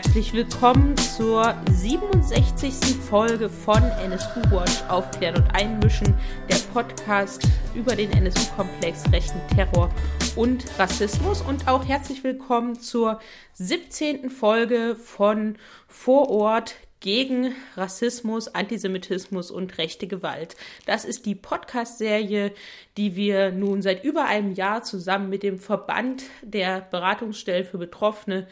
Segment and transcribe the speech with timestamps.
[0.00, 2.72] Herzlich willkommen zur 67.
[3.10, 6.14] Folge von NSU Watch Aufklären und Einmischen,
[6.48, 7.42] der Podcast
[7.74, 9.92] über den NSU-Komplex, rechten Terror
[10.36, 11.42] und Rassismus.
[11.42, 13.18] Und auch herzlich willkommen zur
[13.54, 14.30] 17.
[14.30, 15.56] Folge von
[15.88, 20.54] Vor Ort gegen Rassismus, Antisemitismus und rechte Gewalt.
[20.86, 22.52] Das ist die Podcast-Serie,
[22.96, 28.46] die wir nun seit über einem Jahr zusammen mit dem Verband der Beratungsstellen für Betroffene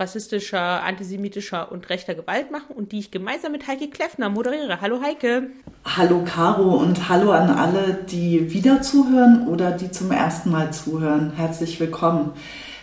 [0.00, 4.80] rassistischer, antisemitischer und rechter Gewalt machen und die ich gemeinsam mit Heike Kleffner moderiere.
[4.80, 5.50] Hallo Heike.
[5.84, 11.34] Hallo Caro und hallo an alle, die wieder zuhören oder die zum ersten Mal zuhören.
[11.36, 12.32] Herzlich willkommen.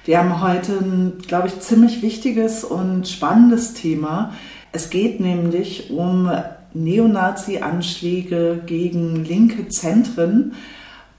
[0.06, 4.32] Wir haben heute ein, glaube ich, ziemlich wichtiges und spannendes Thema
[4.78, 6.30] es geht nämlich um
[6.74, 10.54] Neonazi-Anschläge gegen linke Zentren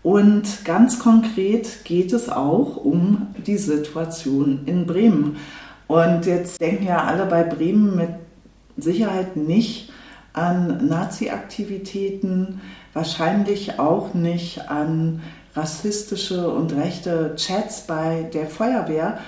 [0.03, 5.39] und ganz konkret geht es auch um die Situation in Bremen.
[5.89, 8.11] Und jetzt denken ja alle bei Bremen mit
[8.77, 9.91] Sicherheit nicht
[10.35, 12.61] an Nazi-Aktivitäten,
[12.93, 15.23] wahrscheinlich auch nicht an
[15.57, 19.19] rassistische und rechte Chats bei der Feuerwehr.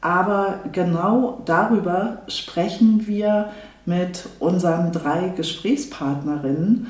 [0.00, 3.50] Aber genau darüber sprechen wir
[3.86, 6.88] mit unseren drei Gesprächspartnerinnen,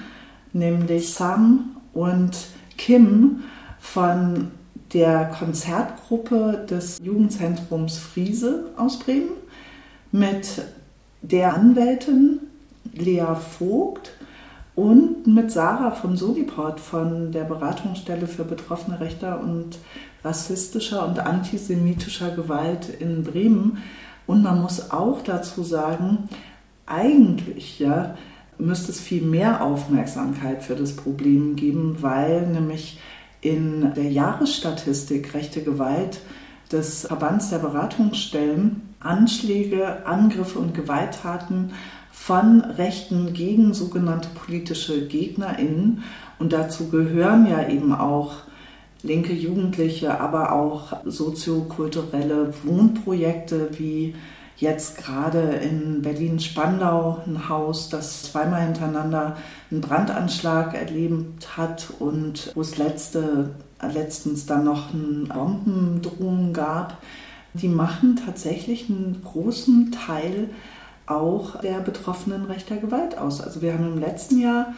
[0.52, 2.36] nämlich Sam und
[2.76, 3.44] Kim
[3.78, 4.50] von
[4.92, 9.30] der Konzertgruppe des Jugendzentrums Friese aus Bremen,
[10.12, 10.62] mit
[11.22, 12.40] der Anwältin
[12.92, 14.12] Lea Vogt
[14.74, 19.78] und mit Sarah von Soliport von der Beratungsstelle für Betroffene rechter und
[20.24, 23.78] rassistischer und antisemitischer Gewalt in Bremen.
[24.26, 26.28] Und man muss auch dazu sagen,
[26.86, 28.16] eigentlich ja,
[28.58, 32.98] müsste es viel mehr Aufmerksamkeit für das Problem geben, weil nämlich
[33.40, 36.20] in der Jahresstatistik rechte Gewalt
[36.70, 41.72] des Verbands der Beratungsstellen Anschläge, Angriffe und Gewalttaten
[42.12, 46.02] von Rechten gegen sogenannte politische GegnerInnen.
[46.38, 48.32] Und dazu gehören ja eben auch
[49.02, 54.14] linke Jugendliche, aber auch soziokulturelle Wohnprojekte wie
[54.60, 59.36] jetzt gerade in Berlin-Spandau ein Haus, das zweimal hintereinander
[59.70, 67.02] einen Brandanschlag erlebt hat und wo es letzte, letztens dann noch eine Bombendrohung gab.
[67.54, 70.50] Die machen tatsächlich einen großen Teil
[71.06, 73.40] auch der Betroffenen rechter Gewalt aus.
[73.40, 74.74] Also wir haben im letzten Jahr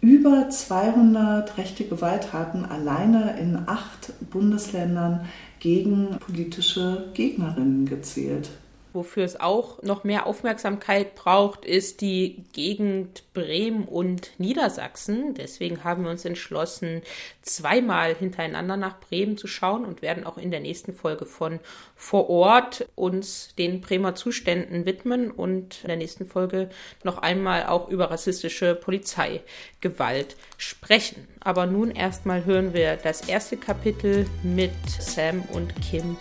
[0.00, 5.22] über 200 rechte Gewalttaten alleine in acht Bundesländern
[5.58, 8.50] gegen politische Gegnerinnen gezählt.
[8.98, 15.34] Wofür es auch noch mehr Aufmerksamkeit braucht, ist die Gegend Bremen und Niedersachsen.
[15.34, 17.02] Deswegen haben wir uns entschlossen,
[17.42, 21.60] zweimal hintereinander nach Bremen zu schauen und werden auch in der nächsten Folge von
[21.94, 26.68] vor Ort uns den Bremer Zuständen widmen und in der nächsten Folge
[27.04, 31.28] noch einmal auch über rassistische Polizeigewalt sprechen.
[31.38, 36.16] Aber nun erstmal hören wir das erste Kapitel mit Sam und Kim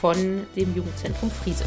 [0.00, 1.64] von dem Jugendzentrum Friese.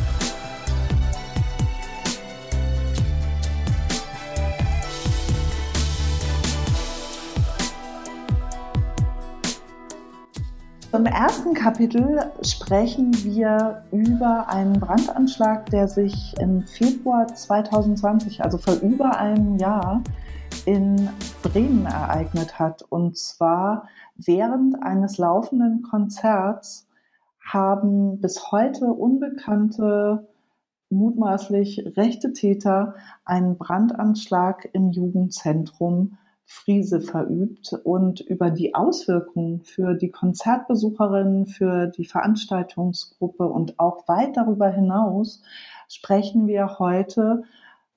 [10.94, 18.76] Im ersten Kapitel sprechen wir über einen Brandanschlag, der sich im Februar 2020, also vor
[18.76, 20.04] über einem Jahr,
[20.68, 21.09] in
[21.42, 22.84] Bremen ereignet hat.
[22.84, 23.88] Und zwar
[24.18, 26.88] während eines laufenden Konzerts
[27.44, 30.28] haben bis heute unbekannte,
[30.92, 32.94] mutmaßlich rechte Täter
[33.25, 42.06] einen Brandanschlag im Jugendzentrum Friese verübt und über die Auswirkungen für die Konzertbesucherinnen, für die
[42.06, 45.42] Veranstaltungsgruppe und auch weit darüber hinaus
[45.88, 47.44] sprechen wir heute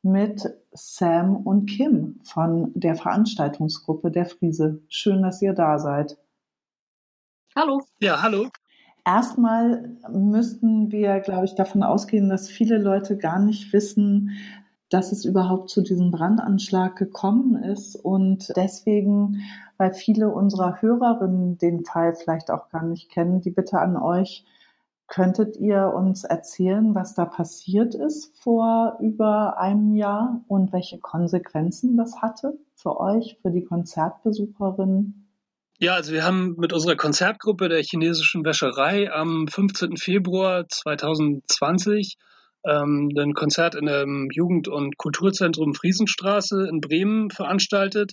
[0.02, 4.80] mit Sam und Kim von der Veranstaltungsgruppe der Friese.
[4.88, 6.16] Schön, dass ihr da seid.
[7.56, 7.82] Hallo.
[8.00, 8.48] Ja, hallo.
[9.04, 14.32] Erstmal müssten wir, glaube ich, davon ausgehen, dass viele Leute gar nicht wissen,
[14.90, 19.42] dass es überhaupt zu diesem Brandanschlag gekommen ist und deswegen,
[19.78, 24.44] weil viele unserer Hörerinnen den Fall vielleicht auch gar nicht kennen, die Bitte an euch,
[25.08, 31.96] könntet ihr uns erzählen, was da passiert ist vor über einem Jahr und welche Konsequenzen
[31.96, 35.28] das hatte für euch, für die Konzertbesucherinnen?
[35.78, 39.96] Ja, also wir haben mit unserer Konzertgruppe der chinesischen Wäscherei am 15.
[39.96, 42.16] Februar 2020
[42.64, 48.12] ähm, ein Konzert in dem Jugend- und Kulturzentrum Friesenstraße in Bremen veranstaltet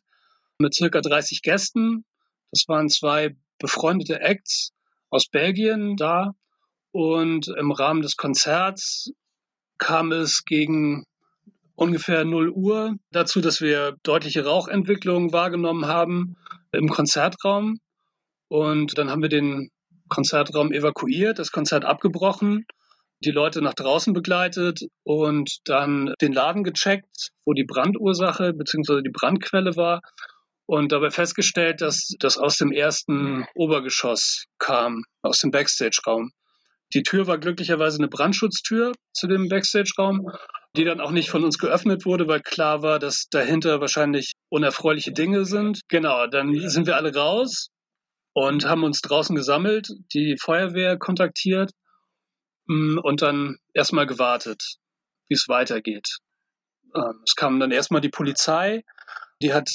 [0.57, 2.05] mit circa 30 Gästen.
[2.51, 4.71] Das waren zwei befreundete Acts
[5.09, 6.33] aus Belgien da.
[6.91, 9.11] Und im Rahmen des Konzerts
[9.79, 11.05] kam es gegen
[11.75, 16.37] ungefähr 0 Uhr dazu, dass wir deutliche Rauchentwicklungen wahrgenommen haben
[16.71, 17.79] im Konzertraum.
[18.47, 19.71] Und dann haben wir den
[20.09, 22.65] Konzertraum evakuiert, das Konzert abgebrochen,
[23.25, 29.01] die Leute nach draußen begleitet und dann den Laden gecheckt, wo die Brandursache bzw.
[29.01, 30.01] die Brandquelle war
[30.65, 36.31] und dabei festgestellt, dass das aus dem ersten Obergeschoss kam, aus dem Backstage-Raum.
[36.93, 40.29] Die Tür war glücklicherweise eine Brandschutztür zu dem Backstage-Raum,
[40.75, 45.11] die dann auch nicht von uns geöffnet wurde, weil klar war, dass dahinter wahrscheinlich unerfreuliche
[45.11, 45.81] Dinge sind.
[45.87, 47.69] Genau, dann sind wir alle raus
[48.33, 51.71] und haben uns draußen gesammelt, die Feuerwehr kontaktiert
[52.67, 54.77] und dann erstmal gewartet,
[55.27, 56.17] wie es weitergeht.
[56.95, 58.83] Ähm, es kam dann erstmal die Polizei,
[59.41, 59.69] die hat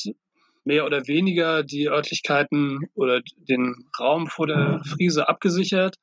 [0.64, 5.96] mehr oder weniger die Örtlichkeiten oder den Raum vor der Friese abgesichert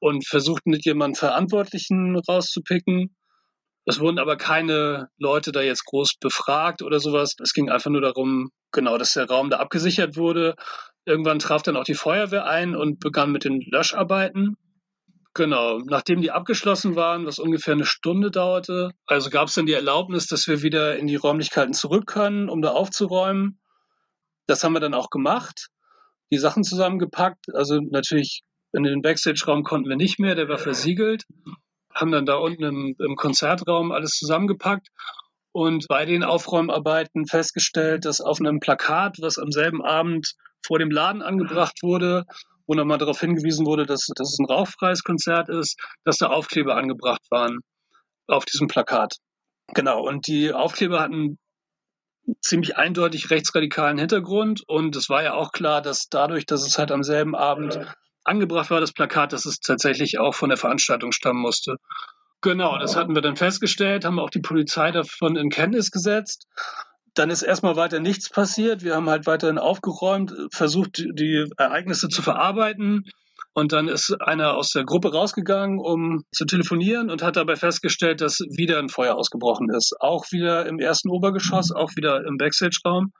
[0.00, 3.16] und versucht mit jemandem Verantwortlichen rauszupicken.
[3.86, 7.34] Es wurden aber keine Leute da jetzt groß befragt oder sowas.
[7.42, 10.54] Es ging einfach nur darum, genau, dass der Raum da abgesichert wurde.
[11.06, 14.56] Irgendwann traf dann auch die Feuerwehr ein und begann mit den Löscharbeiten.
[15.40, 19.72] Genau, nachdem die abgeschlossen waren, was ungefähr eine Stunde dauerte, also gab es dann die
[19.72, 23.58] Erlaubnis, dass wir wieder in die Räumlichkeiten zurück können, um da aufzuräumen.
[24.46, 25.68] Das haben wir dann auch gemacht,
[26.30, 27.54] die Sachen zusammengepackt.
[27.54, 28.42] Also natürlich
[28.74, 31.24] in den Backstage-Raum konnten wir nicht mehr, der war versiegelt.
[31.94, 34.88] Haben dann da unten im, im Konzertraum alles zusammengepackt
[35.52, 40.90] und bei den Aufräumarbeiten festgestellt, dass auf einem Plakat, was am selben Abend vor dem
[40.90, 42.26] Laden angebracht wurde,
[42.70, 46.76] wo nochmal darauf hingewiesen wurde, dass, dass es ein rauchfreies Konzert ist, dass da Aufkleber
[46.76, 47.58] angebracht waren
[48.28, 49.16] auf diesem Plakat.
[49.74, 51.36] Genau, und die Aufkleber hatten
[52.40, 56.92] ziemlich eindeutig rechtsradikalen Hintergrund und es war ja auch klar, dass dadurch, dass es halt
[56.92, 57.80] am selben Abend
[58.22, 61.74] angebracht war, das Plakat, dass es tatsächlich auch von der Veranstaltung stammen musste.
[62.40, 66.46] Genau, das hatten wir dann festgestellt, haben auch die Polizei davon in Kenntnis gesetzt.
[67.14, 68.82] Dann ist erstmal weiter nichts passiert.
[68.82, 73.04] Wir haben halt weiterhin aufgeräumt, versucht, die Ereignisse zu verarbeiten.
[73.52, 78.20] Und dann ist einer aus der Gruppe rausgegangen, um zu telefonieren und hat dabei festgestellt,
[78.20, 79.94] dass wieder ein Feuer ausgebrochen ist.
[80.00, 83.12] Auch wieder im ersten Obergeschoss, auch wieder im Backstage-Raum.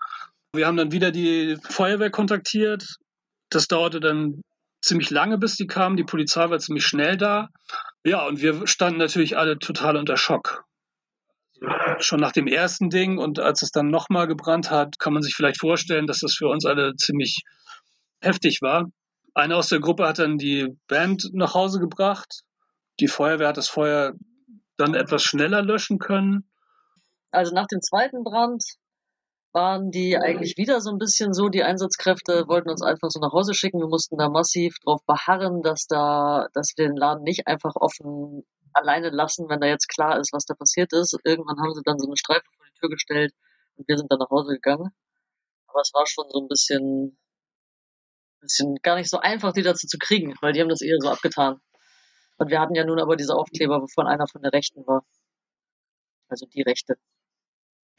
[0.55, 2.97] Wir haben dann wieder die Feuerwehr kontaktiert.
[3.51, 4.43] Das dauerte dann
[4.83, 5.97] ziemlich lange, bis die kamen.
[5.97, 7.49] Die Polizei war ziemlich schnell da.
[8.05, 10.65] Ja, und wir standen natürlich alle total unter Schock.
[11.99, 15.35] Schon nach dem ersten Ding und als es dann nochmal gebrannt hat, kann man sich
[15.35, 17.43] vielleicht vorstellen, dass das für uns alle ziemlich
[18.21, 18.87] heftig war.
[19.35, 22.43] Einer aus der Gruppe hat dann die Band nach Hause gebracht.
[22.99, 24.12] Die Feuerwehr hat das Feuer
[24.77, 26.51] dann etwas schneller löschen können.
[27.31, 28.65] Also nach dem zweiten Brand
[29.53, 33.33] waren die eigentlich wieder so ein bisschen so, die Einsatzkräfte wollten uns einfach so nach
[33.33, 33.81] Hause schicken.
[33.81, 38.45] Wir mussten da massiv drauf beharren, dass da, dass wir den Laden nicht einfach offen
[38.72, 41.17] alleine lassen, wenn da jetzt klar ist, was da passiert ist.
[41.25, 43.32] Irgendwann haben sie dann so eine Streife vor die Tür gestellt
[43.76, 44.90] und wir sind dann nach Hause gegangen.
[45.67, 47.19] Aber es war schon so ein bisschen,
[48.40, 51.08] bisschen gar nicht so einfach, die dazu zu kriegen, weil die haben das eher so
[51.08, 51.61] abgetan.
[52.38, 55.05] Und wir hatten ja nun aber diese Aufkleber, wovon einer von der Rechten war.
[56.28, 56.96] Also die Rechte.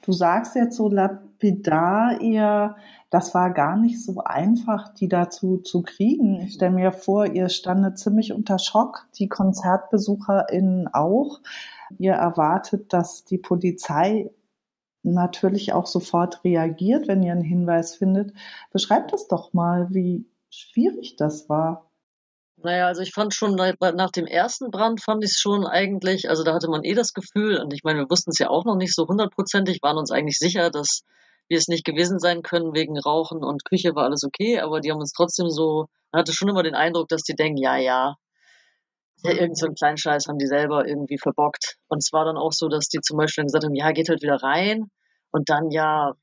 [0.01, 2.75] Du sagst jetzt so lapidar ihr,
[3.11, 6.41] das war gar nicht so einfach, die dazu zu kriegen.
[6.41, 11.41] Ich stelle mir vor, ihr standet ziemlich unter Schock, die KonzertbesucherInnen auch.
[11.99, 14.31] Ihr erwartet, dass die Polizei
[15.03, 18.33] natürlich auch sofort reagiert, wenn ihr einen Hinweis findet.
[18.71, 21.90] Beschreibt das doch mal, wie schwierig das war.
[22.63, 26.43] Naja, also ich fand schon nach dem ersten Brand fand ich es schon eigentlich, also
[26.43, 28.75] da hatte man eh das Gefühl, und ich meine, wir wussten es ja auch noch
[28.75, 31.01] nicht so hundertprozentig, waren uns eigentlich sicher, dass
[31.47, 34.91] wir es nicht gewesen sein können wegen Rauchen und Küche war alles okay, aber die
[34.91, 38.15] haben uns trotzdem so, man hatte schon immer den Eindruck, dass die denken, ja, ja,
[39.23, 41.77] ja irgend so einen kleinen Scheiß haben die selber irgendwie verbockt.
[41.87, 44.21] Und es war dann auch so, dass die zum Beispiel gesagt haben, ja, geht halt
[44.21, 44.91] wieder rein
[45.31, 46.13] und dann ja,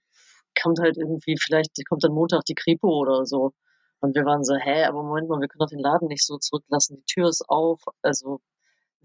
[0.60, 3.52] kommt halt irgendwie, vielleicht kommt dann Montag die Kripo oder so.
[4.00, 6.38] Und wir waren so, hä, aber Moment mal, wir können doch den Laden nicht so
[6.38, 6.96] zurücklassen.
[6.96, 8.40] Die Tür ist auf, also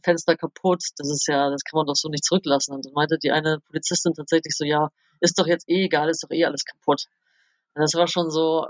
[0.04, 2.74] Fenster kaputt, das ist ja, das kann man doch so nicht zurücklassen.
[2.76, 4.90] Und dann meinte die eine Polizistin tatsächlich so, ja,
[5.22, 7.06] ist doch jetzt eh egal, ist doch eh alles kaputt.
[7.74, 8.68] Und das war schon so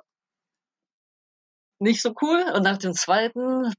[1.80, 2.44] nicht so cool.
[2.56, 3.74] Und nach dem zweiten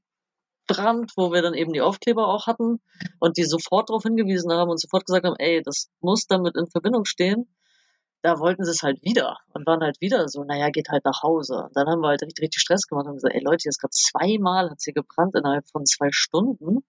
[0.67, 2.81] Brand, wo wir dann eben die Aufkleber auch hatten
[3.19, 6.67] und die sofort darauf hingewiesen haben und sofort gesagt haben, ey, das muss damit in
[6.67, 7.47] Verbindung stehen,
[8.25, 11.21] da wollten sie es halt wieder und waren halt wieder so, naja, geht halt nach
[11.21, 11.65] Hause.
[11.65, 13.91] Und dann haben wir halt richtig, richtig Stress gemacht und gesagt, ey Leute, jetzt gerade
[13.91, 16.83] zweimal hat sie gebrannt innerhalb von zwei Stunden.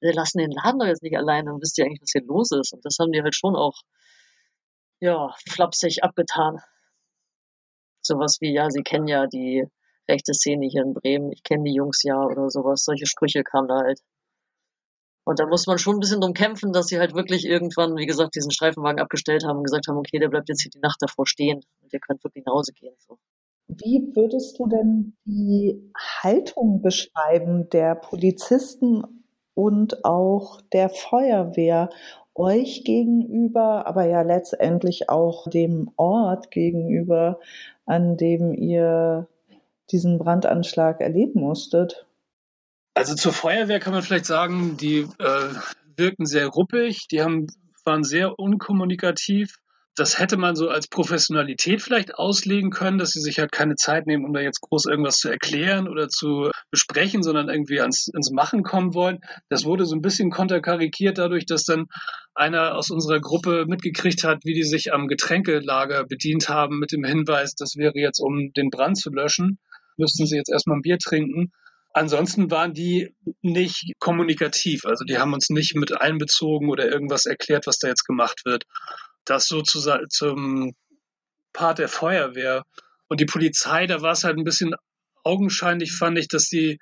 [0.00, 2.52] Wir lassen den Laden doch jetzt nicht alleine und wisst ihr eigentlich, was hier los
[2.52, 2.72] ist?
[2.72, 3.74] Und das haben die halt schon auch,
[5.00, 6.56] ja, flapsig abgetan.
[8.00, 9.66] Sowas wie, ja, sie kennen ja die
[10.08, 12.84] rechte Szene hier in Bremen, ich kenne die Jungs ja oder sowas.
[12.84, 14.00] Solche Sprüche kamen da halt.
[15.28, 18.06] Und da muss man schon ein bisschen drum kämpfen, dass sie halt wirklich irgendwann, wie
[18.06, 20.96] gesagt, diesen Streifenwagen abgestellt haben und gesagt haben, okay, der bleibt jetzt hier die Nacht
[21.02, 22.94] davor stehen und ihr könnt wirklich nach Hause gehen.
[22.96, 23.18] So.
[23.66, 25.92] Wie würdest du denn die
[26.22, 29.02] Haltung beschreiben der Polizisten
[29.52, 31.90] und auch der Feuerwehr
[32.34, 37.38] euch gegenüber, aber ja letztendlich auch dem Ort gegenüber,
[37.84, 39.28] an dem ihr
[39.90, 42.07] diesen Brandanschlag erleben musstet?
[42.98, 45.48] Also zur Feuerwehr kann man vielleicht sagen, die äh,
[45.96, 47.46] wirken sehr ruppig, die haben,
[47.84, 49.54] waren sehr unkommunikativ.
[49.94, 54.08] Das hätte man so als Professionalität vielleicht auslegen können, dass sie sich halt keine Zeit
[54.08, 58.32] nehmen, um da jetzt groß irgendwas zu erklären oder zu besprechen, sondern irgendwie ans, ins
[58.32, 59.20] Machen kommen wollen.
[59.48, 61.86] Das wurde so ein bisschen konterkarikiert dadurch, dass dann
[62.34, 67.04] einer aus unserer Gruppe mitgekriegt hat, wie die sich am Getränkelager bedient haben mit dem
[67.04, 69.60] Hinweis, das wäre jetzt, um den Brand zu löschen,
[69.96, 71.52] müssten sie jetzt erstmal ein Bier trinken.
[71.98, 73.12] Ansonsten waren die
[73.42, 74.84] nicht kommunikativ.
[74.84, 78.66] Also die haben uns nicht mit einbezogen oder irgendwas erklärt, was da jetzt gemacht wird.
[79.24, 80.76] Das sozusagen zum
[81.52, 82.62] Part der Feuerwehr.
[83.08, 84.76] Und die Polizei, da war es halt ein bisschen
[85.24, 86.78] augenscheinlich, fand ich, dass sie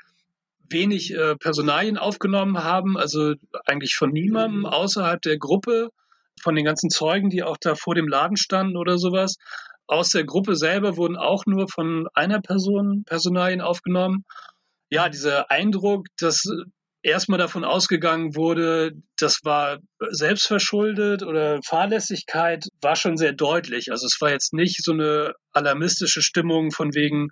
[0.68, 5.88] wenig äh, Personalien aufgenommen haben, also eigentlich von niemandem außerhalb der Gruppe,
[6.42, 9.36] von den ganzen Zeugen, die auch da vor dem Laden standen oder sowas.
[9.86, 14.26] Aus der Gruppe selber wurden auch nur von einer Person Personalien aufgenommen
[14.90, 16.44] ja, dieser Eindruck, dass
[17.06, 19.78] erstmal davon ausgegangen wurde, das war
[20.10, 23.92] selbstverschuldet oder Fahrlässigkeit, war schon sehr deutlich.
[23.92, 27.28] Also es war jetzt nicht so eine alarmistische Stimmung von wegen,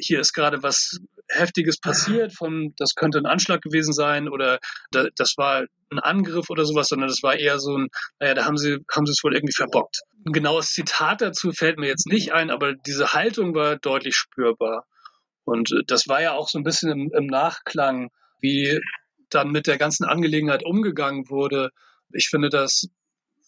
[0.00, 0.98] hier ist gerade was
[1.28, 4.58] Heftiges passiert, von das könnte ein Anschlag gewesen sein oder
[4.90, 7.88] das war ein Angriff oder sowas, sondern das war eher so ein,
[8.18, 10.00] naja, da haben sie, haben sie es wohl irgendwie verbockt.
[10.26, 14.86] Ein genaues Zitat dazu fällt mir jetzt nicht ein, aber diese Haltung war deutlich spürbar.
[15.48, 18.80] Und äh, das war ja auch so ein bisschen im, im Nachklang, wie
[19.30, 21.70] dann mit der ganzen Angelegenheit umgegangen wurde.
[22.12, 22.88] Ich finde, dass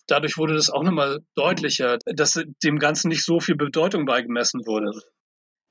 [0.07, 4.93] dadurch wurde das auch nochmal deutlicher, dass dem Ganzen nicht so viel Bedeutung beigemessen wurde.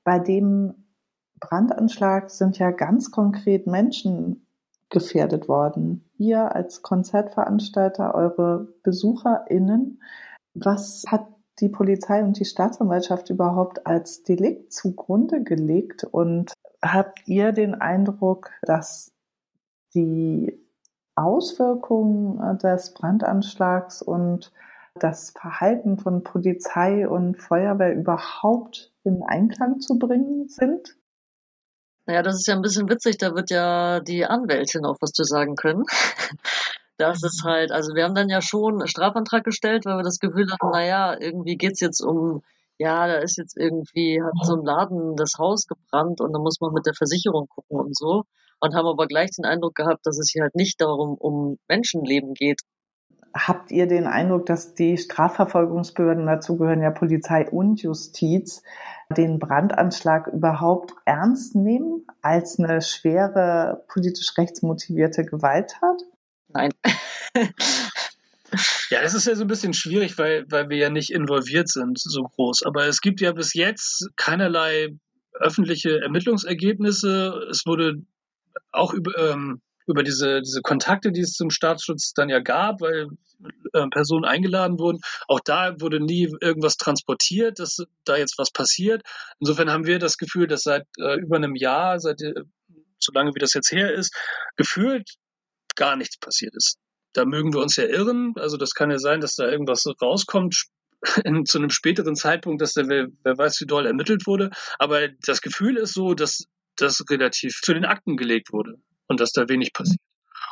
[0.04, 0.86] Bei dem
[1.38, 4.46] Brandanschlag sind ja ganz konkret Menschen
[4.88, 6.10] gefährdet worden.
[6.18, 10.02] Ihr als Konzertveranstalter, eure BesucherInnen.
[10.54, 11.26] Was hat
[11.60, 16.04] die Polizei und die Staatsanwaltschaft überhaupt als Delikt zugrunde gelegt?
[16.04, 16.52] Und
[16.82, 19.12] habt ihr den Eindruck, dass
[19.94, 20.58] die
[21.14, 24.52] Auswirkungen des Brandanschlags und
[24.94, 30.96] das Verhalten von Polizei und Feuerwehr überhaupt in Einklang zu bringen sind?
[32.06, 35.22] Naja, das ist ja ein bisschen witzig, da wird ja die Anwältin auch was zu
[35.22, 35.84] sagen können.
[37.00, 40.18] Das ist halt, also wir haben dann ja schon einen Strafantrag gestellt, weil wir das
[40.18, 42.42] Gefühl hatten, naja, irgendwie geht's jetzt um,
[42.76, 46.60] ja, da ist jetzt irgendwie, hat so ein Laden das Haus gebrannt und da muss
[46.60, 48.24] man mit der Versicherung gucken und so.
[48.60, 52.34] Und haben aber gleich den Eindruck gehabt, dass es hier halt nicht darum um Menschenleben
[52.34, 52.60] geht.
[53.32, 58.62] Habt ihr den Eindruck, dass die Strafverfolgungsbehörden, dazu gehören ja Polizei und Justiz,
[59.16, 66.02] den Brandanschlag überhaupt ernst nehmen als eine schwere politisch rechtsmotivierte Gewalttat?
[66.52, 66.72] Nein.
[68.90, 71.98] Ja, das ist ja so ein bisschen schwierig, weil, weil wir ja nicht involviert sind
[72.00, 72.64] so groß.
[72.64, 74.88] Aber es gibt ja bis jetzt keinerlei
[75.32, 77.46] öffentliche Ermittlungsergebnisse.
[77.50, 78.02] Es wurde
[78.72, 83.08] auch über, ähm, über diese, diese Kontakte, die es zum Staatsschutz dann ja gab, weil
[83.72, 85.00] äh, Personen eingeladen wurden.
[85.28, 89.02] Auch da wurde nie irgendwas transportiert, dass da jetzt was passiert.
[89.38, 92.34] Insofern haben wir das Gefühl, dass seit äh, über einem Jahr, seit äh,
[92.98, 94.14] so lange wie das jetzt her ist,
[94.56, 95.08] gefühlt
[95.76, 96.78] gar nichts passiert ist.
[97.12, 98.34] Da mögen wir uns ja irren.
[98.36, 100.64] Also das kann ja sein, dass da irgendwas rauskommt
[101.24, 104.50] in, zu einem späteren Zeitpunkt, dass da wer, wer weiß, wie doll ermittelt wurde.
[104.78, 106.44] Aber das Gefühl ist so, dass
[106.76, 108.74] das relativ zu den Akten gelegt wurde
[109.08, 110.00] und dass da wenig passiert.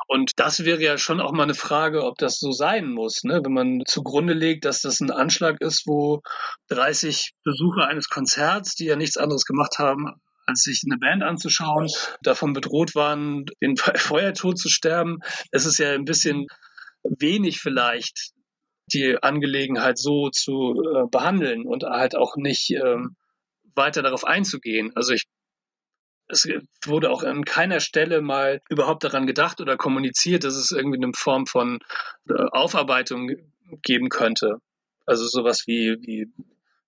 [0.07, 3.41] Und das wäre ja schon auch mal eine Frage, ob das so sein muss, ne?
[3.45, 6.23] wenn man zugrunde legt, dass das ein Anschlag ist, wo
[6.69, 10.15] 30 Besucher eines Konzerts, die ja nichts anderes gemacht haben,
[10.49, 11.89] als sich eine Band anzuschauen,
[12.23, 15.19] davon bedroht waren, den Feuertod zu sterben.
[15.53, 16.47] Es ist ja ein bisschen
[17.03, 18.33] wenig vielleicht,
[18.87, 23.17] die Angelegenheit so zu äh, behandeln und halt auch nicht ähm,
[23.75, 24.91] weiter darauf einzugehen.
[24.97, 25.25] Also ich
[26.31, 26.47] es
[26.85, 31.13] wurde auch an keiner Stelle mal überhaupt daran gedacht oder kommuniziert, dass es irgendwie eine
[31.15, 31.79] Form von
[32.29, 33.31] äh, Aufarbeitung
[33.83, 34.59] geben könnte.
[35.07, 36.27] Also sowas wie, wie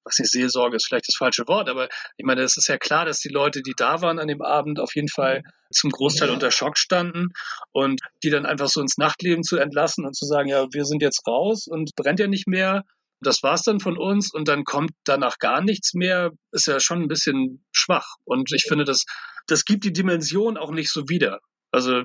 [0.04, 3.04] was ich Seelsorge ist vielleicht das falsche Wort, aber ich meine, es ist ja klar,
[3.04, 6.50] dass die Leute, die da waren an dem Abend, auf jeden Fall zum Großteil unter
[6.50, 7.28] Schock standen
[7.72, 11.02] und die dann einfach so ins Nachtleben zu entlassen und zu sagen, ja, wir sind
[11.02, 12.84] jetzt raus und brennt ja nicht mehr.
[13.20, 17.02] Das war's dann von uns und dann kommt danach gar nichts mehr, ist ja schon
[17.02, 18.16] ein bisschen schwach.
[18.24, 19.04] Und ich finde, das,
[19.46, 21.40] das gibt die Dimension auch nicht so wieder.
[21.70, 22.02] Also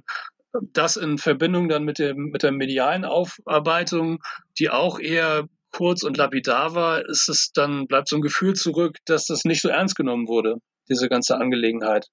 [0.73, 4.21] das in Verbindung dann mit, dem, mit der medialen Aufarbeitung,
[4.59, 8.97] die auch eher kurz und lapidar war, ist es dann, bleibt so ein Gefühl zurück,
[9.05, 10.55] dass das nicht so ernst genommen wurde,
[10.89, 12.07] diese ganze Angelegenheit.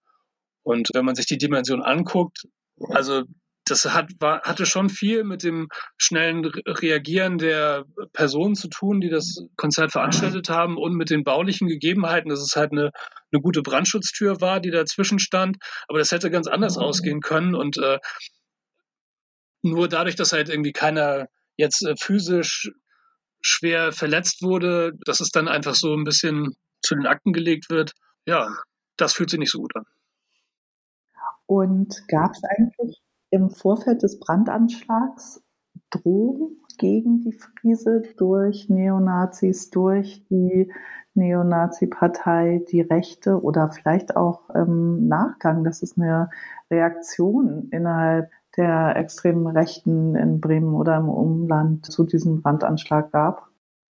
[0.65, 2.43] Und wenn man sich die Dimension anguckt,
[2.89, 3.23] also
[3.65, 9.11] das hat, war, hatte schon viel mit dem schnellen Reagieren der Personen zu tun, die
[9.11, 12.91] das Konzert veranstaltet haben und mit den baulichen Gegebenheiten, dass es halt eine,
[13.31, 15.59] eine gute Brandschutztür war, die dazwischen stand.
[15.87, 18.01] Aber das hätte ganz anders ausgehen können und äh,
[19.63, 22.73] nur dadurch, dass halt irgendwie keiner jetzt äh, physisch
[23.43, 27.93] schwer verletzt wurde, dass es dann einfach so ein bisschen zu den Akten gelegt wird,
[28.27, 28.49] ja,
[28.97, 29.85] das fühlt sich nicht so gut an.
[31.47, 35.43] Und gab es eigentlich im Vorfeld des Brandanschlags
[35.91, 40.73] Drohungen gegen die Friese durch Neonazis, durch die
[41.15, 46.31] Neonazi-Partei, die Rechte oder vielleicht auch im Nachgang, dass es eine
[46.71, 53.49] Reaktion innerhalb der extremen Rechten in Bremen oder im Umland zu diesem Brandanschlag gab?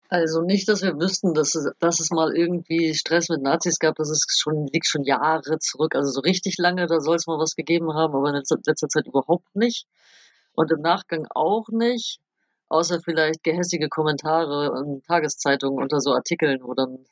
[0.08, 3.94] Also nicht, dass wir wüssten, dass es, dass es mal irgendwie Stress mit Nazis gab,
[3.96, 5.94] das ist schon, liegt schon Jahre zurück.
[5.94, 8.88] Also so richtig lange, da soll es mal was gegeben haben, aber in letzter, letzter
[8.88, 9.86] Zeit überhaupt nicht.
[10.54, 12.20] Und im Nachgang auch nicht.
[12.68, 17.06] Außer vielleicht gehässige Kommentare in Tageszeitungen unter so Artikeln, wo dann,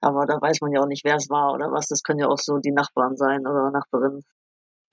[0.00, 1.86] aber da weiß man ja auch nicht, wer es war oder was.
[1.86, 4.24] Das können ja auch so die Nachbarn sein oder Nachbarinnen.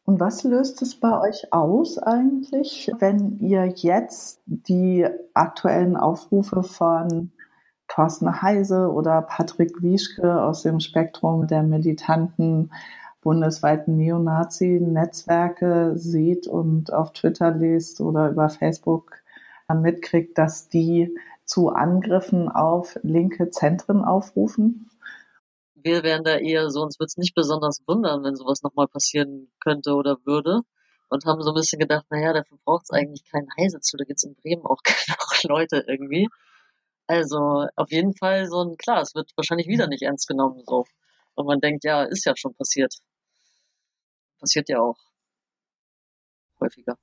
[0.03, 7.31] Und was löst es bei euch aus eigentlich, wenn ihr jetzt die aktuellen Aufrufe von
[7.87, 12.71] Thorsten Heise oder Patrick Wieschke aus dem Spektrum der militanten
[13.21, 19.21] bundesweiten Neonazi-Netzwerke seht und auf Twitter liest oder über Facebook
[19.73, 21.15] mitkriegt, dass die
[21.45, 24.90] zu Angriffen auf linke Zentren aufrufen?
[25.83, 29.51] Wir wären da eher so, uns würde es nicht besonders wundern, wenn sowas nochmal passieren
[29.59, 30.61] könnte oder würde.
[31.09, 34.05] Und haben so ein bisschen gedacht, naja, dafür braucht es eigentlich keinen Heise zu, da
[34.05, 36.29] gibt es in Bremen auch genug Leute irgendwie.
[37.07, 40.85] Also auf jeden Fall so ein, klar, es wird wahrscheinlich wieder nicht ernst genommen so.
[41.35, 42.95] Und man denkt, ja, ist ja schon passiert.
[44.39, 44.97] Passiert ja auch
[46.61, 46.97] häufiger.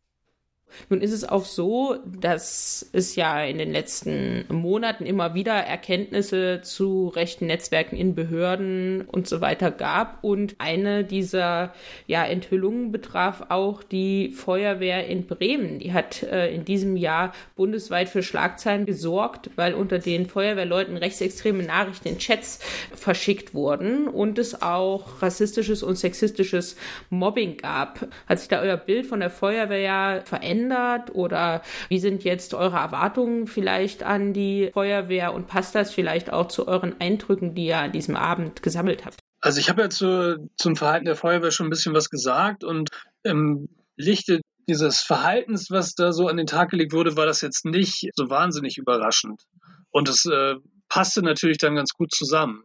[0.89, 6.61] Nun ist es auch so, dass es ja in den letzten Monaten immer wieder Erkenntnisse
[6.63, 10.23] zu rechten Netzwerken in Behörden und so weiter gab.
[10.23, 11.73] Und eine dieser
[12.07, 15.79] ja, Enthüllungen betraf auch die Feuerwehr in Bremen.
[15.79, 21.63] Die hat äh, in diesem Jahr bundesweit für Schlagzeilen gesorgt, weil unter den Feuerwehrleuten rechtsextreme
[21.63, 22.61] Nachrichten in Chats
[22.95, 26.77] verschickt wurden und es auch rassistisches und sexistisches
[27.11, 28.07] Mobbing gab.
[28.27, 30.58] Hat sich da euer Bild von der Feuerwehr verändert?
[30.59, 36.33] Verändert oder wie sind jetzt eure Erwartungen vielleicht an die Feuerwehr und passt das vielleicht
[36.33, 39.21] auch zu euren Eindrücken, die ihr an diesem Abend gesammelt habt?
[39.41, 42.91] Also ich habe ja zu, zum Verhalten der Feuerwehr schon ein bisschen was gesagt und
[43.23, 47.65] im Lichte dieses Verhaltens, was da so an den Tag gelegt wurde, war das jetzt
[47.65, 49.43] nicht so wahnsinnig überraschend.
[49.91, 50.57] Und es äh,
[50.89, 52.65] passte natürlich dann ganz gut zusammen,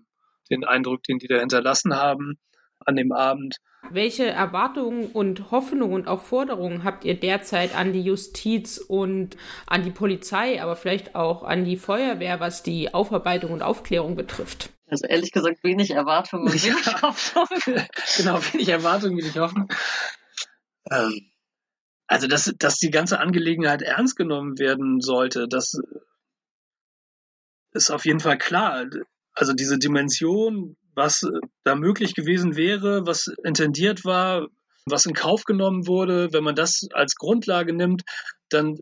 [0.49, 2.39] den Eindruck, den die da hinterlassen haben
[2.85, 3.57] an dem Abend.
[3.91, 9.35] Welche Erwartungen und Hoffnungen und auch Forderungen habt ihr derzeit an die Justiz und
[9.67, 14.69] an die Polizei, aber vielleicht auch an die Feuerwehr, was die Aufarbeitung und Aufklärung betrifft?
[14.87, 17.01] Also ehrlich gesagt wenig Erwartungen und wenig ja.
[17.01, 17.47] Hoffnung.
[18.17, 19.67] genau, wenig Erwartungen, wenig Hoffnung.
[20.89, 21.29] Ähm,
[22.07, 25.77] also, dass, dass die ganze Angelegenheit ernst genommen werden sollte, das
[27.71, 28.85] ist auf jeden Fall klar.
[29.33, 31.25] Also diese Dimension was
[31.63, 34.47] da möglich gewesen wäre, was intendiert war,
[34.85, 36.33] was in Kauf genommen wurde.
[36.33, 38.03] Wenn man das als Grundlage nimmt,
[38.49, 38.77] dann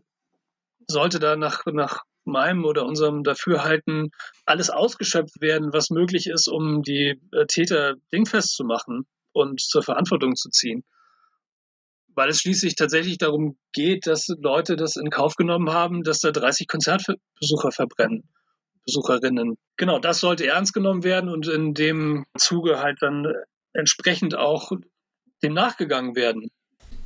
[0.88, 4.10] sollte da nach, nach meinem oder unserem Dafürhalten
[4.44, 9.82] alles ausgeschöpft werden, was möglich ist, um die äh, Täter dingfest zu machen und zur
[9.82, 10.84] Verantwortung zu ziehen.
[12.14, 16.30] Weil es schließlich tatsächlich darum geht, dass Leute das in Kauf genommen haben, dass da
[16.30, 18.28] 30 Konzertbesucher verbrennen.
[18.84, 19.56] Besucherinnen.
[19.76, 23.26] Genau, das sollte ernst genommen werden und in dem Zuge halt dann
[23.72, 24.72] entsprechend auch
[25.42, 26.50] dem nachgegangen werden.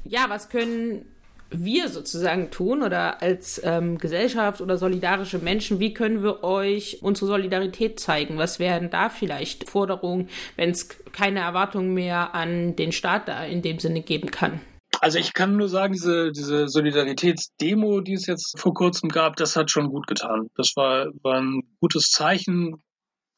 [0.05, 1.07] Ja, was können
[1.51, 7.27] wir sozusagen tun oder als ähm, Gesellschaft oder solidarische Menschen, wie können wir euch unsere
[7.27, 8.37] Solidarität zeigen?
[8.39, 13.63] Was wären da vielleicht Forderungen, wenn es keine Erwartungen mehr an den Staat da in
[13.63, 14.61] dem Sinne geben kann?
[15.01, 19.57] Also ich kann nur sagen, diese, diese Solidaritätsdemo, die es jetzt vor kurzem gab, das
[19.57, 20.49] hat schon gut getan.
[20.57, 22.83] Das war, war ein gutes Zeichen.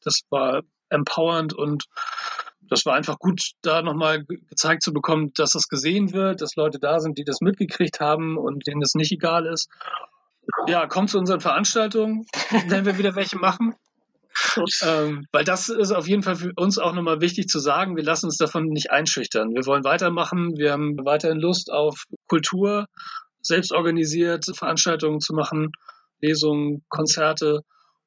[0.01, 1.85] Das war empowernd und
[2.69, 6.79] das war einfach gut, da nochmal gezeigt zu bekommen, dass das gesehen wird, dass Leute
[6.79, 9.69] da sind, die das mitgekriegt haben und denen das nicht egal ist.
[10.67, 12.25] Ja, kommt zu unseren Veranstaltungen,
[12.67, 13.75] wenn wir wieder welche machen.
[14.83, 17.95] ähm, weil das ist auf jeden Fall für uns auch nochmal wichtig zu sagen.
[17.95, 19.53] Wir lassen uns davon nicht einschüchtern.
[19.53, 20.57] Wir wollen weitermachen.
[20.57, 22.85] Wir haben weiterhin Lust auf Kultur,
[23.41, 25.71] selbst organisiert Veranstaltungen zu machen,
[26.21, 27.61] Lesungen, Konzerte.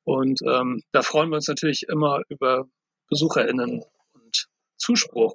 [0.04, 2.66] Und ähm, da freuen wir uns natürlich immer über
[3.08, 3.82] BesucherInnen
[4.14, 5.34] und Zuspruch.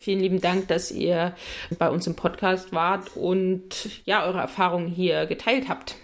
[0.00, 1.34] Vielen lieben Dank, dass ihr
[1.78, 5.96] bei uns im Podcast wart und ja, eure Erfahrungen hier geteilt habt.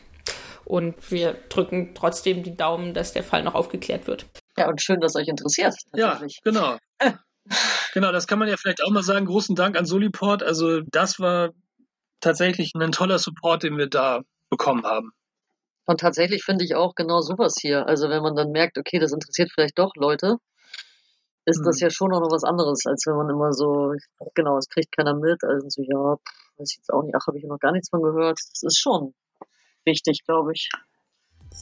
[0.64, 4.26] Und wir drücken trotzdem die Daumen, dass der Fall noch aufgeklärt wird.
[4.56, 5.74] Ja, und schön, dass euch interessiert.
[5.94, 6.78] Ja, genau.
[7.92, 9.26] genau, das kann man ja vielleicht auch mal sagen.
[9.26, 10.42] Großen Dank an Soliport.
[10.42, 11.50] Also das war
[12.20, 15.12] tatsächlich ein toller Support, den wir da bekommen haben.
[15.86, 17.86] Und tatsächlich finde ich auch genau sowas hier.
[17.86, 20.38] Also wenn man dann merkt, okay, das interessiert vielleicht doch Leute,
[21.44, 21.64] ist hm.
[21.64, 23.92] das ja schon auch noch was anderes, als wenn man immer so,
[24.34, 26.16] genau, es kriegt keiner mit, also so, ja,
[26.56, 28.38] weiß ich jetzt auch nicht, ach, habe ich noch gar nichts von gehört.
[28.38, 29.12] Das ist schon
[29.84, 30.70] wichtig, glaube ich.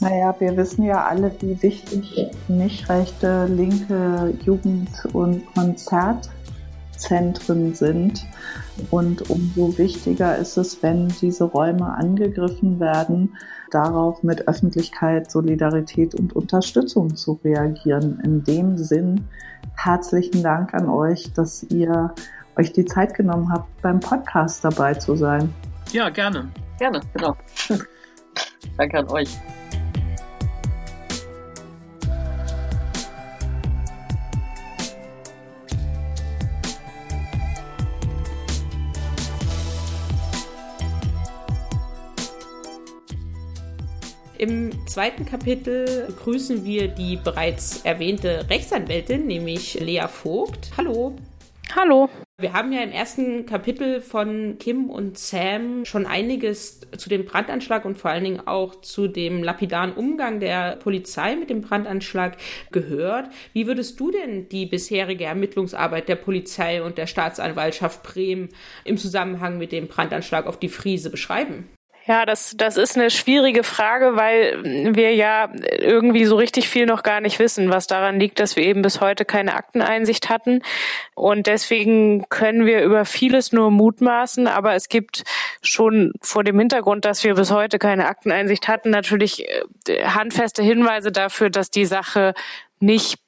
[0.01, 8.25] Naja, wir wissen ja alle, wie wichtig nicht rechte, linke Jugend- und Konzertzentren sind.
[8.91, 13.37] Und umso wichtiger ist es, wenn diese Räume angegriffen werden,
[13.71, 18.19] darauf mit Öffentlichkeit, Solidarität und Unterstützung zu reagieren.
[18.25, 19.29] In dem Sinn
[19.77, 22.15] herzlichen Dank an euch, dass ihr
[22.57, 25.53] euch die Zeit genommen habt, beim Podcast dabei zu sein.
[25.93, 26.51] Ja, gerne.
[26.79, 27.37] Gerne, genau.
[28.77, 29.29] Danke an euch.
[44.43, 50.73] Im zweiten Kapitel begrüßen wir die bereits erwähnte Rechtsanwältin, nämlich Lea Vogt.
[50.77, 51.15] Hallo.
[51.75, 52.11] Hallo.
[52.39, 57.87] Wir haben ja im ersten Kapitel von Kim und Sam schon einiges zu dem Brandanschlag
[57.87, 62.37] und vor allen Dingen auch zu dem lapidaren Umgang der Polizei mit dem Brandanschlag
[62.73, 63.31] gehört.
[63.55, 68.51] Wie würdest du denn die bisherige Ermittlungsarbeit der Polizei und der Staatsanwaltschaft Bremen
[68.85, 71.71] im Zusammenhang mit dem Brandanschlag auf die Friese beschreiben?
[72.07, 74.59] Ja, das, das ist eine schwierige Frage, weil
[74.97, 78.65] wir ja irgendwie so richtig viel noch gar nicht wissen, was daran liegt, dass wir
[78.65, 80.63] eben bis heute keine Akteneinsicht hatten.
[81.15, 85.23] Und deswegen können wir über vieles nur mutmaßen, aber es gibt
[85.63, 89.47] schon vor dem Hintergrund, dass wir bis heute keine Akteneinsicht hatten, natürlich
[89.87, 92.35] äh, handfeste Hinweise dafür, dass die Sache
[92.81, 93.22] nicht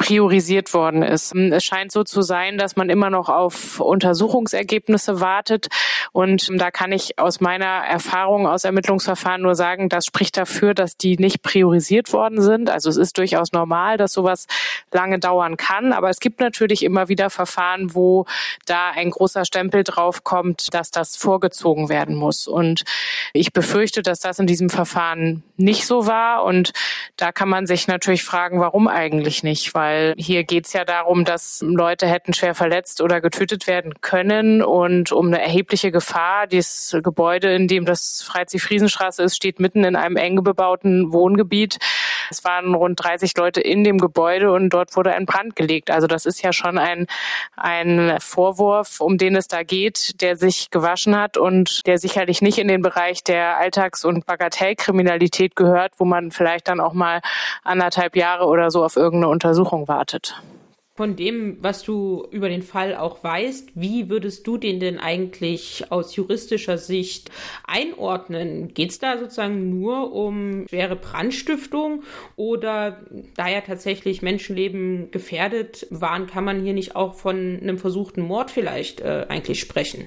[0.00, 1.34] priorisiert worden ist.
[1.34, 5.68] Es scheint so zu sein, dass man immer noch auf Untersuchungsergebnisse wartet.
[6.12, 10.96] Und da kann ich aus meiner Erfahrung aus Ermittlungsverfahren nur sagen, das spricht dafür, dass
[10.96, 12.70] die nicht priorisiert worden sind.
[12.70, 14.46] Also es ist durchaus normal, dass sowas
[14.90, 15.92] lange dauern kann.
[15.92, 18.24] Aber es gibt natürlich immer wieder Verfahren, wo
[18.64, 22.48] da ein großer Stempel drauf kommt, dass das vorgezogen werden muss.
[22.48, 22.84] Und
[23.34, 26.44] ich befürchte, dass das in diesem Verfahren nicht so war.
[26.44, 26.72] Und
[27.18, 29.74] da kann man sich natürlich fragen, warum eigentlich nicht?
[29.74, 33.94] Weil weil hier geht es ja darum, dass Leute hätten schwer verletzt oder getötet werden
[34.00, 36.46] können und um eine erhebliche Gefahr.
[36.46, 41.78] Dieses Gebäude, in dem das Freizig-Friesenstraße ist, steht mitten in einem eng bebauten Wohngebiet.
[42.30, 45.90] Es waren rund 30 Leute in dem Gebäude und dort wurde ein Brand gelegt.
[45.90, 47.06] Also das ist ja schon ein,
[47.56, 52.58] ein Vorwurf, um den es da geht, der sich gewaschen hat und der sicherlich nicht
[52.58, 57.20] in den Bereich der Alltags- und Bagatellkriminalität gehört, wo man vielleicht dann auch mal
[57.64, 60.40] anderthalb Jahre oder so auf irgendeine Untersuchung wartet
[61.00, 65.84] von dem, was du über den Fall auch weißt, wie würdest du den denn eigentlich
[65.88, 67.30] aus juristischer Sicht
[67.66, 68.74] einordnen?
[68.74, 72.02] Geht es da sozusagen nur um schwere Brandstiftung
[72.36, 73.00] oder
[73.34, 78.50] da ja tatsächlich Menschenleben gefährdet waren, kann man hier nicht auch von einem versuchten Mord
[78.50, 80.04] vielleicht äh, eigentlich sprechen?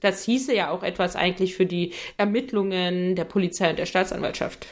[0.00, 4.66] Das hieße ja auch etwas eigentlich für die Ermittlungen der Polizei und der Staatsanwaltschaft.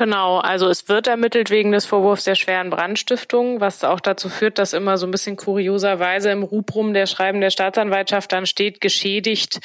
[0.00, 4.56] Genau, also es wird ermittelt wegen des Vorwurfs der schweren Brandstiftung, was auch dazu führt,
[4.58, 9.60] dass immer so ein bisschen kurioserweise im Rubrum der Schreiben der Staatsanwaltschaft dann steht geschädigt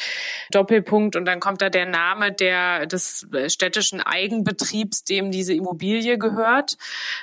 [0.52, 6.76] Doppelpunkt und dann kommt da der Name der des städtischen Eigenbetriebs, dem diese Immobilie gehört,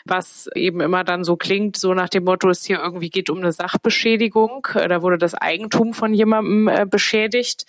[0.06, 3.40] was eben immer dann so klingt, so nach dem Motto, es hier irgendwie geht um
[3.40, 7.66] eine Sachbeschädigung, da wurde das Eigentum von jemandem äh, beschädigt,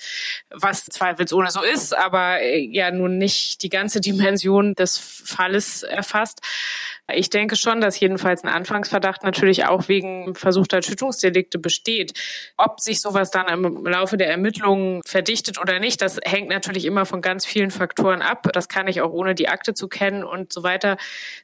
[0.51, 6.41] was zweifelsohne so ist, aber äh, ja nun nicht die ganze Dimension des Falles erfasst.
[7.11, 12.17] Ich denke schon, dass jedenfalls ein Anfangsverdacht natürlich auch wegen versuchter Tötungsdelikte besteht.
[12.55, 17.05] Ob sich sowas dann im Laufe der Ermittlungen verdichtet oder nicht, das hängt natürlich immer
[17.05, 18.47] von ganz vielen Faktoren ab.
[18.53, 20.95] Das kann ich auch ohne die Akte zu kennen und so weiter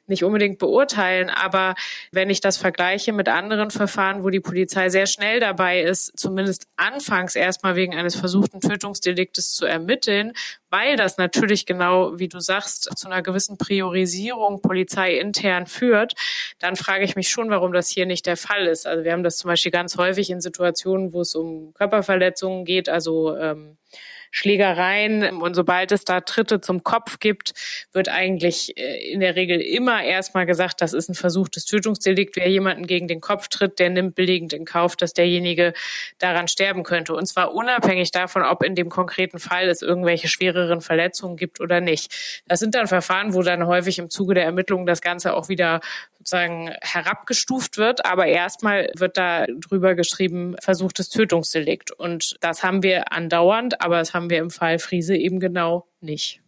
[0.06, 1.28] nicht unbedingt beurteilen.
[1.28, 1.74] Aber
[2.10, 6.68] wenn ich das vergleiche mit anderen Verfahren, wo die Polizei sehr schnell dabei ist, zumindest
[6.76, 10.32] anfangs erstmal wegen eines versuchten Tötungsdeliktes zu ermitteln,
[10.70, 16.14] weil das natürlich genau, wie du sagst, zu einer gewissen Priorisierung polizeiintern intern führt,
[16.58, 18.86] dann frage ich mich schon, warum das hier nicht der Fall ist.
[18.86, 22.88] Also wir haben das zum Beispiel ganz häufig in Situationen, wo es um Körperverletzungen geht,
[22.88, 23.76] also ähm,
[24.30, 25.40] Schlägereien.
[25.40, 27.52] Und sobald es da Tritte zum Kopf gibt,
[27.92, 32.36] wird eigentlich äh, in der Regel immer erstmal gesagt, das ist ein versuchtes Tötungsdelikt.
[32.36, 35.72] Wer jemanden gegen den Kopf tritt, der nimmt belegend in Kauf, dass derjenige
[36.18, 37.14] daran sterben könnte.
[37.14, 41.80] Und zwar unabhängig davon, ob in dem konkreten Fall es irgendwelche schwereren Verletzungen gibt oder
[41.80, 42.42] nicht.
[42.46, 45.80] Das sind dann Verfahren, wo dann häufig im Zuge der Ermittlungen das Ganze auch wieder
[46.20, 48.04] sozusagen herabgestuft wird.
[48.04, 51.90] Aber erstmal wird da drüber geschrieben, versuchtes Tötungsdelikt.
[51.92, 56.40] Und das haben wir andauernd, aber das haben wir im Fall Friese eben genau nicht.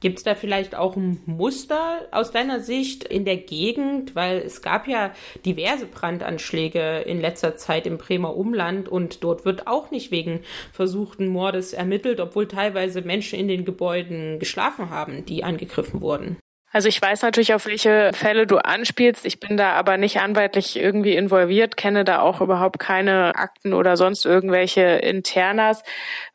[0.00, 4.16] Gibt es da vielleicht auch ein Muster aus deiner Sicht in der Gegend?
[4.16, 5.12] Weil es gab ja
[5.46, 10.40] diverse Brandanschläge in letzter Zeit im Bremer Umland und dort wird auch nicht wegen
[10.72, 16.36] versuchten Mordes ermittelt, obwohl teilweise Menschen in den Gebäuden geschlafen haben, die angegriffen wurden.
[16.72, 19.26] Also ich weiß natürlich, auf welche Fälle du anspielst.
[19.26, 23.98] Ich bin da aber nicht anwaltlich irgendwie involviert, kenne da auch überhaupt keine Akten oder
[23.98, 25.82] sonst irgendwelche Internas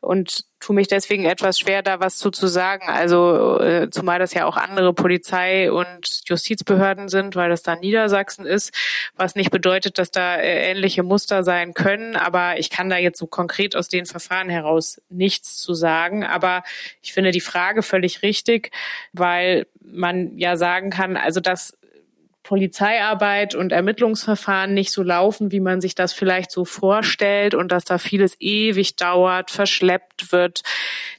[0.00, 2.88] und tue mich deswegen etwas schwer, da was zu, zu sagen.
[2.88, 8.44] Also äh, zumal das ja auch andere Polizei- und Justizbehörden sind, weil das da Niedersachsen
[8.44, 8.74] ist,
[9.16, 12.16] was nicht bedeutet, dass da äh, ähnliche Muster sein können.
[12.16, 16.22] Aber ich kann da jetzt so konkret aus den Verfahren heraus nichts zu sagen.
[16.22, 16.62] Aber
[17.00, 18.70] ich finde die Frage völlig richtig,
[19.14, 21.77] weil man ja sagen kann, also das
[22.48, 27.84] Polizeiarbeit und Ermittlungsverfahren nicht so laufen, wie man sich das vielleicht so vorstellt und dass
[27.84, 30.62] da vieles ewig dauert, verschleppt wird,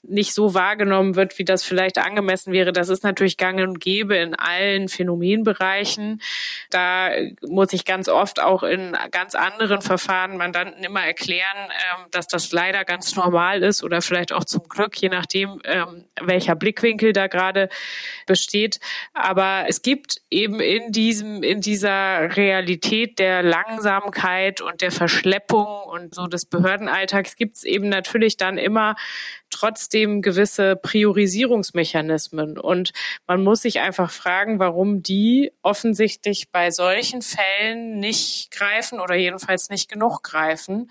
[0.02, 2.74] nicht so wahrgenommen wird, wie das vielleicht angemessen wäre.
[2.74, 6.20] Das ist natürlich gang und gäbe in allen Phänomenbereichen.
[6.72, 7.12] Da
[7.48, 12.52] muss ich ganz oft auch in ganz anderen Verfahren Mandanten immer erklären, ähm, dass das
[12.52, 17.28] leider ganz normal ist oder vielleicht auch zum Glück, je nachdem, ähm, welcher Blickwinkel da
[17.28, 17.70] gerade
[18.26, 18.80] besteht.
[19.14, 25.66] Aber es gibt eben in diesen diesem, in dieser Realität der Langsamkeit und der Verschleppung
[25.66, 28.96] und so des Behördenalltags gibt es eben natürlich dann immer
[29.50, 32.58] trotzdem gewisse Priorisierungsmechanismen.
[32.58, 32.92] Und
[33.28, 39.70] man muss sich einfach fragen, warum die offensichtlich bei solchen Fällen nicht greifen oder jedenfalls
[39.70, 40.90] nicht genug greifen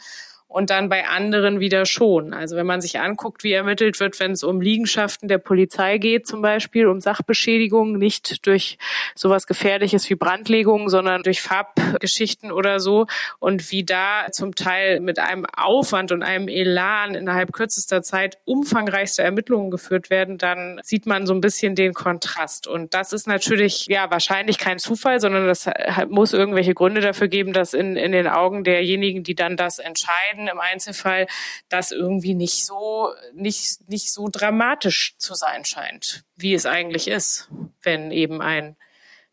[0.49, 2.33] und dann bei anderen wieder schon.
[2.33, 6.27] Also wenn man sich anguckt, wie ermittelt wird, wenn es um Liegenschaften der Polizei geht,
[6.27, 8.79] zum Beispiel um Sachbeschädigung, nicht durch
[9.15, 13.07] sowas Gefährliches wie Brandlegung, sondern durch Farbgeschichten oder so
[13.39, 19.23] und wie da zum Teil mit einem Aufwand und einem Elan innerhalb kürzester Zeit umfangreichste
[19.23, 22.67] Ermittlungen geführt werden, dann sieht man so ein bisschen den Kontrast.
[22.67, 25.69] Und das ist natürlich ja wahrscheinlich kein Zufall, sondern das
[26.09, 30.38] muss irgendwelche Gründe dafür geben, dass in, in den Augen derjenigen, die dann das entscheiden,
[30.39, 31.27] entscheiden im Einzelfall,
[31.69, 37.49] das irgendwie nicht so, nicht, nicht so dramatisch zu sein scheint, wie es eigentlich ist,
[37.83, 38.77] wenn eben ein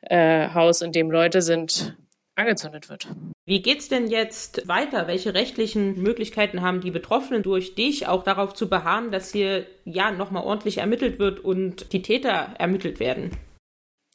[0.01, 1.97] äh, Haus, in dem Leute sind,
[2.35, 3.07] angezündet wird.
[3.45, 5.07] Wie geht's denn jetzt weiter?
[5.07, 10.11] Welche rechtlichen Möglichkeiten haben die Betroffenen durch dich auch darauf zu beharren, dass hier ja
[10.11, 13.31] nochmal ordentlich ermittelt wird und die Täter ermittelt werden?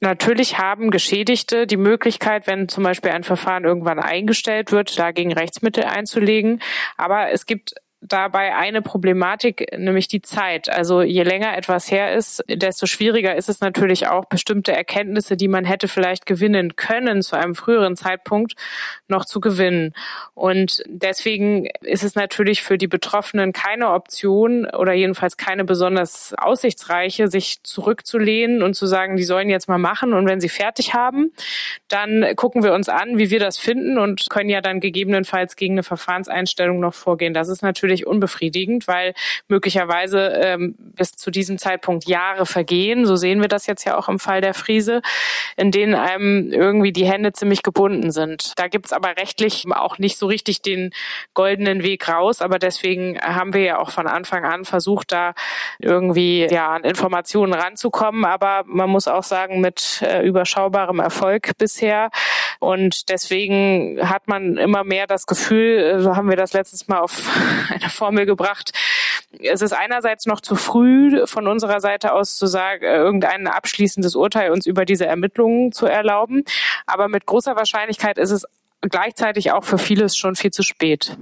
[0.01, 5.85] Natürlich haben Geschädigte die Möglichkeit, wenn zum Beispiel ein Verfahren irgendwann eingestellt wird, dagegen Rechtsmittel
[5.85, 6.63] einzulegen.
[6.97, 10.71] Aber es gibt dabei eine Problematik, nämlich die Zeit.
[10.71, 15.49] Also je länger etwas her ist, desto schwieriger ist es natürlich auch, bestimmte Erkenntnisse, die
[15.49, 18.55] man hätte vielleicht gewinnen können zu einem früheren Zeitpunkt,
[19.09, 19.93] noch zu gewinnen.
[20.35, 27.29] Und deswegen ist es natürlich für die Betroffenen keine Option oder jedenfalls keine besonders aussichtsreiche,
[27.29, 30.15] sich zurückzulehnen und zu sagen, die sollen jetzt mal machen.
[30.15, 31.33] Und wenn sie fertig haben,
[31.89, 35.75] dann gucken wir uns an, wie wir das finden und können ja dann gegebenenfalls gegen
[35.75, 37.35] eine Verfahrenseinstellung noch vorgehen.
[37.35, 39.15] Das ist natürlich natürlich unbefriedigend, weil
[39.49, 43.05] möglicherweise ähm, bis zu diesem Zeitpunkt Jahre vergehen.
[43.05, 45.03] So sehen wir das jetzt ja auch im Fall der Friese,
[45.57, 48.53] in denen einem irgendwie die Hände ziemlich gebunden sind.
[48.57, 50.93] Da gibt's aber rechtlich auch nicht so richtig den
[51.35, 55.35] goldenen Weg raus, aber deswegen haben wir ja auch von Anfang an versucht, da
[55.81, 58.25] irgendwie ja an Informationen ranzukommen.
[58.25, 62.11] Aber man muss auch sagen, mit äh, überschaubarem Erfolg bisher.
[62.61, 67.29] Und deswegen hat man immer mehr das Gefühl, so haben wir das letztes Mal auf
[67.71, 68.73] eine Formel gebracht.
[69.43, 74.15] Es ist einerseits noch zu früh von unserer Seite aus zu sagen, äh, irgendein abschließendes
[74.15, 76.45] Urteil uns über diese Ermittlungen zu erlauben.
[76.87, 78.45] Aber mit großer Wahrscheinlichkeit ist es
[78.83, 81.17] gleichzeitig auch für vieles schon viel zu spät.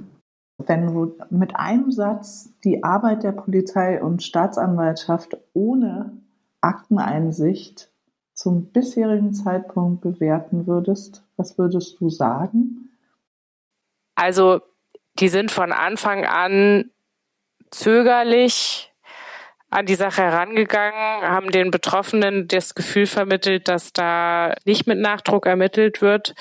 [0.58, 6.12] Wenn du mit einem Satz die Arbeit der Polizei und Staatsanwaltschaft ohne
[6.60, 7.92] Akteneinsicht
[8.34, 12.90] zum bisherigen Zeitpunkt bewerten würdest, was würdest du sagen?
[14.14, 14.60] Also
[15.18, 16.90] die sind von Anfang an
[17.70, 18.92] zögerlich,
[19.70, 25.46] an die Sache herangegangen, haben den Betroffenen das Gefühl vermittelt, dass da nicht mit Nachdruck
[25.46, 26.34] ermittelt wird.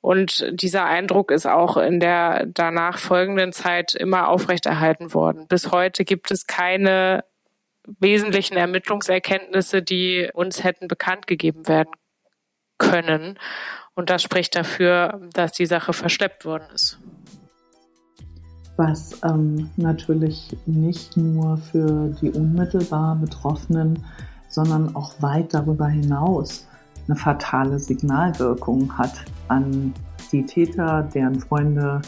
[0.00, 5.48] Und dieser Eindruck ist auch in der danach folgenden Zeit immer aufrechterhalten worden.
[5.48, 7.24] Bis heute gibt es keine
[7.98, 11.90] wesentlichen Ermittlungserkenntnisse, die uns hätten bekannt gegeben werden
[12.78, 13.38] können.
[13.96, 16.98] Und das spricht dafür, dass die Sache verschleppt worden ist
[18.76, 24.04] was ähm, natürlich nicht nur für die unmittelbar Betroffenen,
[24.48, 26.66] sondern auch weit darüber hinaus
[27.08, 29.94] eine fatale Signalwirkung hat an
[30.32, 32.02] die Täter, deren Freunde,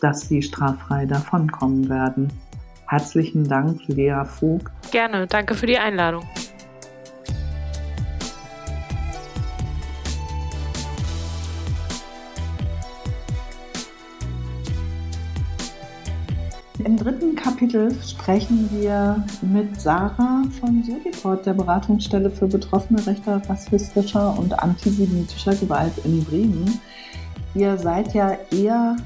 [0.00, 2.28] dass sie straffrei davonkommen werden.
[2.88, 4.70] Herzlichen Dank, Lea Vogt.
[4.90, 6.24] Gerne, danke für die Einladung.
[16.84, 24.36] Im dritten Kapitel sprechen wir mit Sarah von Sodiport, der Beratungsstelle für Betroffene rechter, rassistischer
[24.36, 26.80] und antisemitischer Gewalt in Bremen.
[27.54, 28.96] Ihr seid ja eher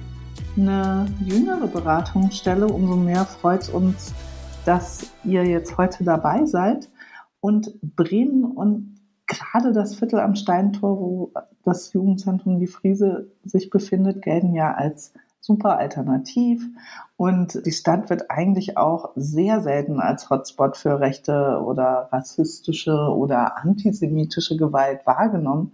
[0.57, 2.67] eine jüngere Beratungsstelle.
[2.67, 4.15] Umso mehr freut es uns,
[4.65, 6.89] dass ihr jetzt heute dabei seid.
[7.41, 14.23] Und Bremen und gerade das Viertel am Steintor, wo das Jugendzentrum Die Friese sich befindet,
[14.23, 15.13] gelten ja als
[15.47, 16.63] super alternativ.
[17.17, 23.59] Und die Stadt wird eigentlich auch sehr selten als Hotspot für rechte oder rassistische oder
[23.59, 25.73] antisemitische Gewalt wahrgenommen.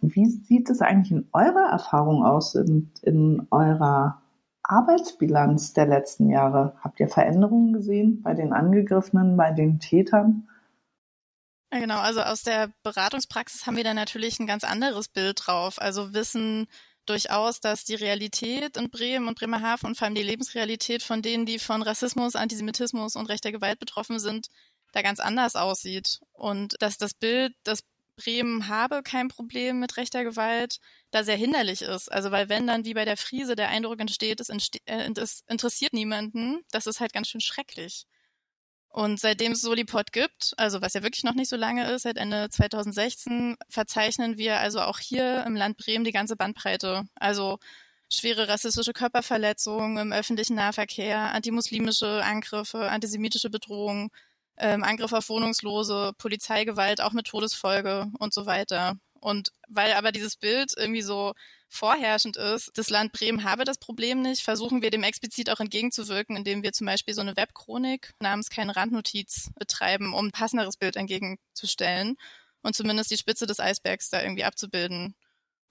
[0.00, 4.22] Wie sieht es eigentlich in eurer Erfahrung aus, in, in eurer
[4.62, 6.74] Arbeitsbilanz der letzten Jahre?
[6.80, 10.48] Habt ihr Veränderungen gesehen bei den Angegriffenen, bei den Tätern?
[11.70, 15.80] Genau, also aus der Beratungspraxis haben wir da natürlich ein ganz anderes Bild drauf.
[15.80, 16.66] Also wissen,
[17.06, 21.46] durchaus, dass die Realität in Bremen und Bremerhaven und vor allem die Lebensrealität von denen,
[21.46, 24.48] die von Rassismus, Antisemitismus und rechter Gewalt betroffen sind,
[24.92, 26.20] da ganz anders aussieht.
[26.32, 27.82] Und dass das Bild, dass
[28.16, 30.78] Bremen habe kein Problem mit rechter Gewalt,
[31.10, 32.10] da sehr hinderlich ist.
[32.10, 35.42] Also weil wenn dann wie bei der Friese der Eindruck entsteht, es, entste äh, es
[35.48, 38.06] interessiert niemanden, das ist halt ganz schön schrecklich.
[38.92, 42.18] Und seitdem es Solipod gibt, also was ja wirklich noch nicht so lange ist, seit
[42.18, 47.04] Ende 2016, verzeichnen wir also auch hier im Land Bremen die ganze Bandbreite.
[47.14, 47.58] Also
[48.10, 54.10] schwere rassistische Körperverletzungen im öffentlichen Nahverkehr, antimuslimische Angriffe, antisemitische Bedrohungen,
[54.58, 58.96] ähm, Angriffe auf Wohnungslose, Polizeigewalt auch mit Todesfolge und so weiter.
[59.20, 61.32] Und weil aber dieses Bild irgendwie so
[61.72, 66.36] vorherrschend ist, das Land Bremen habe das Problem nicht, versuchen wir dem explizit auch entgegenzuwirken,
[66.36, 70.96] indem wir zum Beispiel so eine Webchronik namens keine Randnotiz betreiben, um ein passenderes Bild
[70.96, 72.16] entgegenzustellen
[72.62, 75.14] und zumindest die Spitze des Eisbergs da irgendwie abzubilden.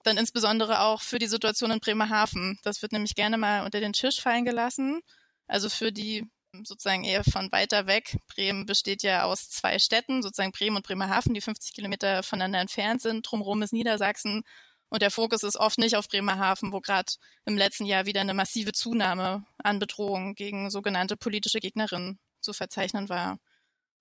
[0.03, 2.59] Dann insbesondere auch für die Situation in Bremerhaven.
[2.63, 5.01] Das wird nämlich gerne mal unter den Tisch fallen gelassen.
[5.47, 6.27] Also für die
[6.63, 8.17] sozusagen eher von weiter weg.
[8.27, 13.01] Bremen besteht ja aus zwei Städten, sozusagen Bremen und Bremerhaven, die 50 Kilometer voneinander entfernt
[13.01, 13.21] sind.
[13.29, 14.43] Drumherum ist Niedersachsen
[14.91, 17.13] und der Fokus ist oft nicht auf Bremerhaven, wo gerade
[17.45, 23.08] im letzten Jahr wieder eine massive Zunahme an Bedrohungen gegen sogenannte politische Gegnerinnen zu verzeichnen
[23.08, 23.39] war.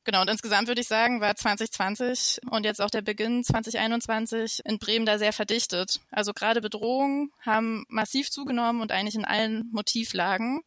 [0.03, 4.81] Genau, und insgesamt würde ich sagen, war 2020 und jetzt auch der Beginn 2021 in
[4.81, 6.01] Bremen da sehr verdichtet.
[6.11, 10.63] Also gerade Bedrohungen haben massiv zugenommen und eigentlich in allen Motivlagen.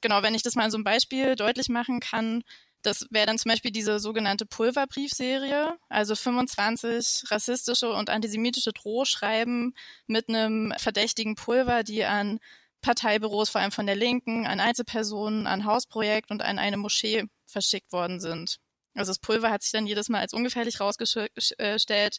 [0.00, 2.44] Genau, wenn ich das mal in so einem Beispiel deutlich machen kann,
[2.84, 9.74] das wäre dann zum Beispiel diese sogenannte Pulverbriefserie, also 25 rassistische und antisemitische Drohschreiben
[10.06, 12.38] mit einem verdächtigen Pulver, die an
[12.82, 17.92] Parteibüros, vor allem von der Linken, an Einzelpersonen, an Hausprojekt und an eine Moschee verschickt
[17.92, 18.58] worden sind.
[18.94, 22.18] Also das Pulver hat sich dann jedes Mal als ungefährlich rausgestellt,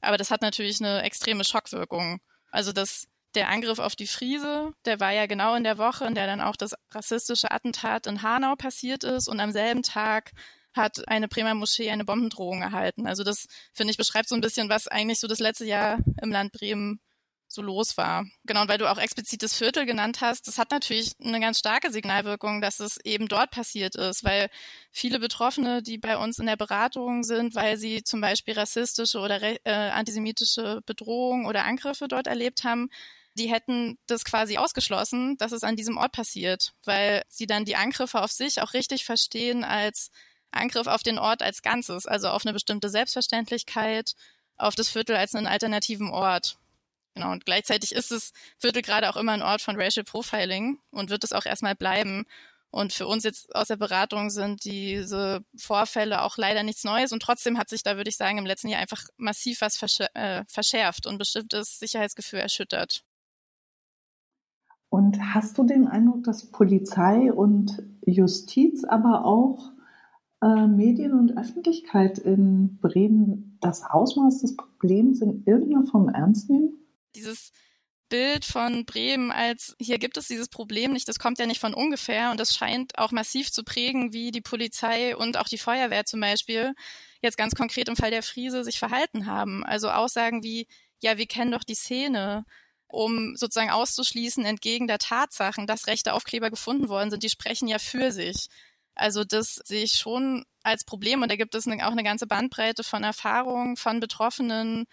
[0.00, 2.20] aber das hat natürlich eine extreme Schockwirkung.
[2.50, 6.14] Also das der Angriff auf die Friese, der war ja genau in der Woche, in
[6.14, 10.32] der dann auch das rassistische Attentat in Hanau passiert ist und am selben Tag
[10.74, 13.06] hat eine Bremer Moschee eine Bombendrohung erhalten.
[13.06, 16.30] Also das, finde ich, beschreibt so ein bisschen, was eigentlich so das letzte Jahr im
[16.30, 17.00] Land Bremen
[17.48, 18.26] so los war.
[18.44, 21.58] Genau, und weil du auch explizit das Viertel genannt hast, das hat natürlich eine ganz
[21.58, 24.50] starke Signalwirkung, dass es eben dort passiert ist, weil
[24.92, 29.40] viele Betroffene, die bei uns in der Beratung sind, weil sie zum Beispiel rassistische oder
[29.42, 32.90] äh, antisemitische Bedrohungen oder Angriffe dort erlebt haben,
[33.38, 37.76] die hätten das quasi ausgeschlossen, dass es an diesem Ort passiert, weil sie dann die
[37.76, 40.10] Angriffe auf sich auch richtig verstehen als
[40.50, 44.14] Angriff auf den Ort als Ganzes, also auf eine bestimmte Selbstverständlichkeit,
[44.56, 46.58] auf das Viertel als einen alternativen Ort.
[47.14, 51.10] Genau, und gleichzeitig ist das Viertel gerade auch immer ein Ort von Racial Profiling und
[51.10, 52.26] wird es auch erstmal bleiben.
[52.70, 57.12] Und für uns jetzt aus der Beratung sind diese Vorfälle auch leider nichts Neues.
[57.12, 59.82] Und trotzdem hat sich da, würde ich sagen, im letzten Jahr einfach massiv was
[60.14, 63.04] äh, verschärft und bestimmtes Sicherheitsgefühl erschüttert.
[64.90, 69.72] Und hast du den Eindruck, dass Polizei und Justiz aber auch
[70.42, 76.78] äh, Medien und Öffentlichkeit in Bremen das Ausmaß des Problems in irgendeiner Form ernst nehmen?
[77.14, 77.52] Dieses
[78.08, 81.74] Bild von Bremen als hier gibt es dieses Problem nicht, das kommt ja nicht von
[81.74, 86.06] ungefähr und das scheint auch massiv zu prägen, wie die Polizei und auch die Feuerwehr
[86.06, 86.72] zum Beispiel
[87.20, 89.64] jetzt ganz konkret im Fall der Friese sich verhalten haben.
[89.64, 90.66] Also Aussagen wie,
[91.00, 92.44] ja, wir kennen doch die Szene,
[92.88, 97.78] um sozusagen auszuschließen entgegen der Tatsachen, dass rechte Aufkleber gefunden worden sind, die sprechen ja
[97.78, 98.48] für sich.
[98.94, 102.82] Also das sehe ich schon als Problem und da gibt es auch eine ganze Bandbreite
[102.82, 104.86] von Erfahrungen von Betroffenen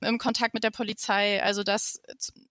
[0.00, 1.42] im Kontakt mit der Polizei.
[1.42, 2.00] Also dass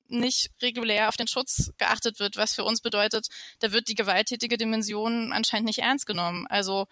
[0.08, 3.28] nicht regulär auf den Schutz geachtet wird, was für uns bedeutet,
[3.60, 6.47] da wird die gewalttätige Dimension anscheinend nicht ernst genommen.
[6.47, 6.88] Also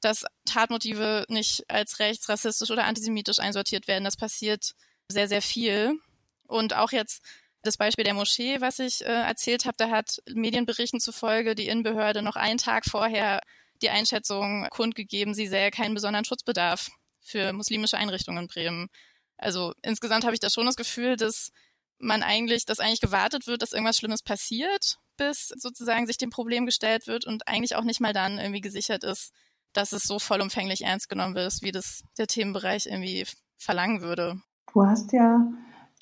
[0.00, 4.74] dass Tatmotive nicht als rechts, rassistisch oder antisemitisch einsortiert werden, das passiert
[5.08, 5.98] sehr, sehr viel.
[6.46, 7.22] Und auch jetzt
[7.64, 12.22] das Beispiel der Moschee, was ich äh, erzählt habe, da hat Medienberichten zufolge die Innenbehörde
[12.22, 13.40] noch einen Tag vorher
[13.82, 16.90] die Einschätzung kundgegeben, sie sähe keinen besonderen Schutzbedarf
[17.20, 18.88] für muslimische Einrichtungen in Bremen.
[19.36, 21.50] Also insgesamt habe ich da schon das Gefühl, dass
[21.98, 26.66] man eigentlich, dass eigentlich gewartet wird, dass irgendwas Schlimmes passiert, bis sozusagen sich dem Problem
[26.66, 29.32] gestellt wird und eigentlich auch nicht mal dann irgendwie gesichert ist,
[29.72, 33.26] dass es so vollumfänglich ernst genommen wird, wie das der Themenbereich irgendwie
[33.58, 34.40] verlangen würde.
[34.72, 35.40] Du hast ja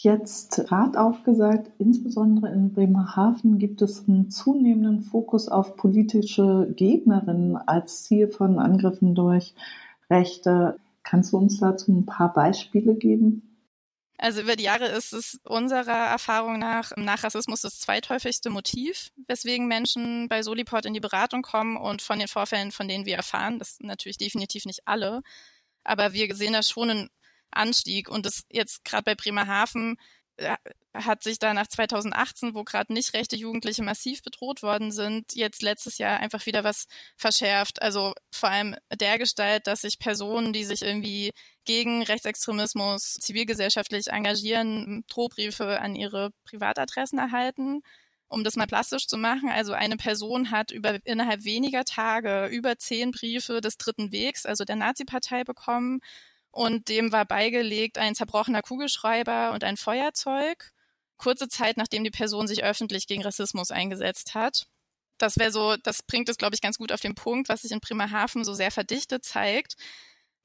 [0.02, 8.04] jetzt gerade aufgesagt, insbesondere in Bremerhaven gibt es einen zunehmenden Fokus auf politische Gegnerinnen als
[8.04, 9.54] Ziel von Angriffen durch
[10.10, 10.78] Rechte.
[11.02, 13.52] Kannst du uns dazu ein paar Beispiele geben?
[14.18, 19.66] Also über die Jahre ist es unserer Erfahrung nach nach Rassismus das zweithäufigste Motiv, weswegen
[19.66, 23.58] Menschen bei Soliport in die Beratung kommen und von den Vorfällen, von denen wir erfahren,
[23.58, 25.22] das sind natürlich definitiv nicht alle,
[25.82, 27.08] aber wir sehen da schon einen
[27.52, 29.96] Anstieg und das jetzt gerade bei Bremerhaven
[30.36, 30.56] äh,
[30.94, 35.62] hat sich da nach 2018, wo gerade nicht rechte Jugendliche massiv bedroht worden sind, jetzt
[35.62, 36.86] letztes Jahr einfach wieder was
[37.16, 37.80] verschärft.
[37.80, 41.32] Also vor allem der Gestalt, dass sich Personen, die sich irgendwie
[41.64, 47.80] gegen Rechtsextremismus zivilgesellschaftlich engagieren, Drohbriefe an ihre Privatadressen erhalten.
[48.28, 52.78] Um das mal plastisch zu machen, also eine Person hat über, innerhalb weniger Tage über
[52.78, 56.00] zehn Briefe des Dritten Wegs, also der Nazi-Partei bekommen
[56.52, 60.72] und dem war beigelegt ein zerbrochener Kugelschreiber und ein Feuerzeug,
[61.16, 64.66] kurze Zeit nachdem die Person sich öffentlich gegen Rassismus eingesetzt hat.
[65.18, 67.72] Das wäre so, das bringt es, glaube ich, ganz gut auf den Punkt, was sich
[67.72, 69.76] in Bremerhaven so sehr verdichtet zeigt.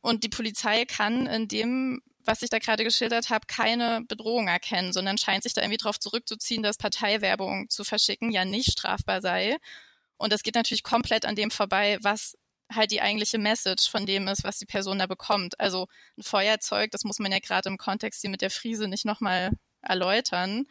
[0.02, 4.94] Und die Polizei kann in dem, was ich da gerade geschildert habe, keine Bedrohung erkennen,
[4.94, 9.58] sondern scheint sich da irgendwie darauf zurückzuziehen, dass Parteiwerbung zu verschicken ja nicht strafbar sei.
[10.18, 12.38] Und das geht natürlich komplett an dem vorbei, was
[12.72, 15.60] halt die eigentliche Message von dem ist, was die Person da bekommt.
[15.60, 15.88] Also
[16.18, 19.52] ein Feuerzeug, das muss man ja gerade im Kontext hier mit der Friese nicht nochmal
[19.82, 20.66] erläutern.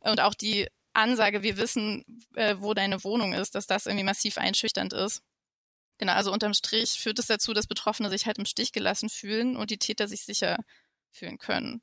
[0.00, 4.38] Und auch die Ansage, wir wissen, äh, wo deine Wohnung ist, dass das irgendwie massiv
[4.38, 5.22] einschüchternd ist.
[5.98, 9.56] Genau, also unterm Strich führt es dazu, dass Betroffene sich halt im Stich gelassen fühlen
[9.56, 10.58] und die Täter sich sicher
[11.12, 11.82] fühlen können.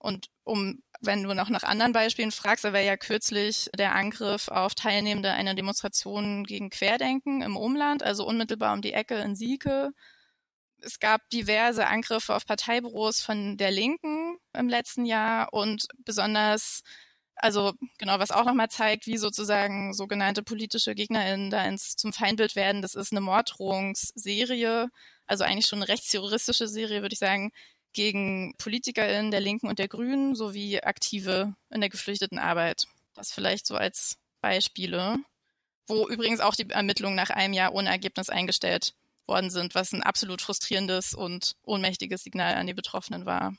[0.00, 4.48] Und um, wenn du noch nach anderen Beispielen fragst, da wäre ja kürzlich der Angriff
[4.48, 9.90] auf Teilnehmende einer Demonstration gegen Querdenken im Umland, also unmittelbar um die Ecke in Sieke.
[10.78, 16.80] Es gab diverse Angriffe auf Parteibüros von der Linken im letzten Jahr und besonders,
[17.34, 22.56] also genau, was auch nochmal zeigt, wie sozusagen sogenannte politische GegnerInnen da ins, zum Feindbild
[22.56, 22.80] werden.
[22.80, 24.88] Das ist eine Morddrohungsserie,
[25.26, 27.52] also eigentlich schon eine rechtsterroristische Serie, würde ich sagen,
[27.92, 32.86] gegen PolitikerInnen der Linken und der Grünen sowie Aktive in der Geflüchtetenarbeit.
[33.14, 35.16] Das vielleicht so als Beispiele,
[35.86, 38.94] wo übrigens auch die Ermittlungen nach einem Jahr ohne Ergebnis eingestellt
[39.26, 43.54] worden sind, was ein absolut frustrierendes und ohnmächtiges Signal an die Betroffenen war.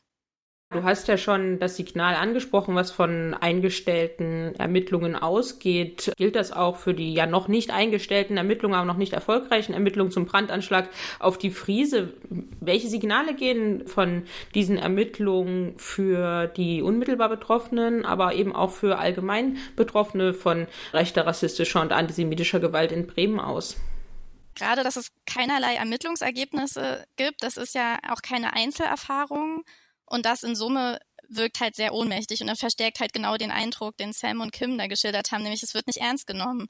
[0.72, 6.13] Du hast ja schon das Signal angesprochen, was von eingestellten Ermittlungen ausgeht.
[6.15, 10.11] Gilt das auch für die ja noch nicht eingestellten Ermittlungen, aber noch nicht erfolgreichen Ermittlungen
[10.11, 12.13] zum Brandanschlag auf die Friese?
[12.61, 14.24] Welche Signale gehen von
[14.55, 21.82] diesen Ermittlungen für die unmittelbar Betroffenen, aber eben auch für allgemein Betroffene von rechter, rassistischer
[21.82, 23.76] und antisemitischer Gewalt in Bremen aus?
[24.55, 29.65] Gerade, dass es keinerlei Ermittlungsergebnisse gibt, das ist ja auch keine Einzelerfahrung.
[30.12, 30.99] Und das in Summe
[31.30, 34.78] wirkt halt sehr ohnmächtig und dann verstärkt halt genau den Eindruck, den Sam und Kim
[34.78, 36.68] da geschildert haben, nämlich es wird nicht ernst genommen.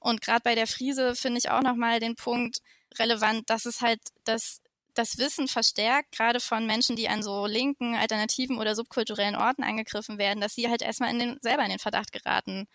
[0.00, 2.58] Und gerade bei der Friese finde ich auch nochmal den Punkt
[2.98, 4.60] relevant, dass es halt das,
[4.94, 10.18] das Wissen verstärkt, gerade von Menschen, die an so linken, alternativen oder subkulturellen Orten angegriffen
[10.18, 12.66] werden, dass sie halt erstmal in den, selber in den Verdacht geraten.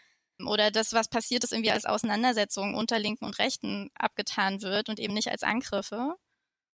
[0.46, 4.98] Oder das, was passiert ist, irgendwie als Auseinandersetzung unter Linken und Rechten abgetan wird und
[4.98, 6.16] eben nicht als Angriffe.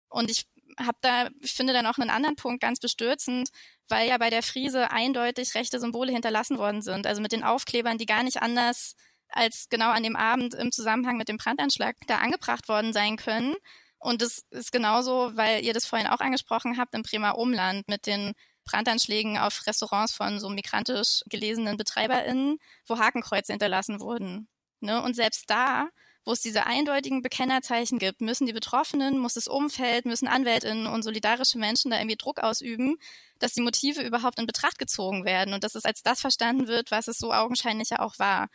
[0.09, 0.47] Und ich
[0.80, 3.49] habe da, ich finde dann auch einen anderen Punkt ganz bestürzend,
[3.89, 7.07] weil ja bei der Friese eindeutig rechte Symbole hinterlassen worden sind.
[7.07, 8.95] Also mit den Aufklebern, die gar nicht anders
[9.30, 13.55] als genau an dem Abend im Zusammenhang mit dem Brandanschlag da angebracht worden sein können.
[13.99, 18.05] Und das ist genauso, weil ihr das vorhin auch angesprochen habt, im Bremer Umland mit
[18.05, 18.34] den
[18.65, 24.47] Brandanschlägen auf Restaurants von so migrantisch gelesenen BetreiberInnen, wo Hakenkreuze hinterlassen wurden.
[24.82, 25.01] Ne?
[25.01, 25.88] Und selbst da,
[26.28, 31.01] wo es diese eindeutigen Bekennerzeichen gibt, müssen die Betroffenen, muss das Umfeld, müssen AnwältInnen und
[31.01, 32.97] solidarische Menschen da irgendwie Druck ausüben,
[33.39, 36.91] dass die Motive überhaupt in Betracht gezogen werden und dass es als das verstanden wird,
[36.91, 38.49] was es so augenscheinlich ja auch war.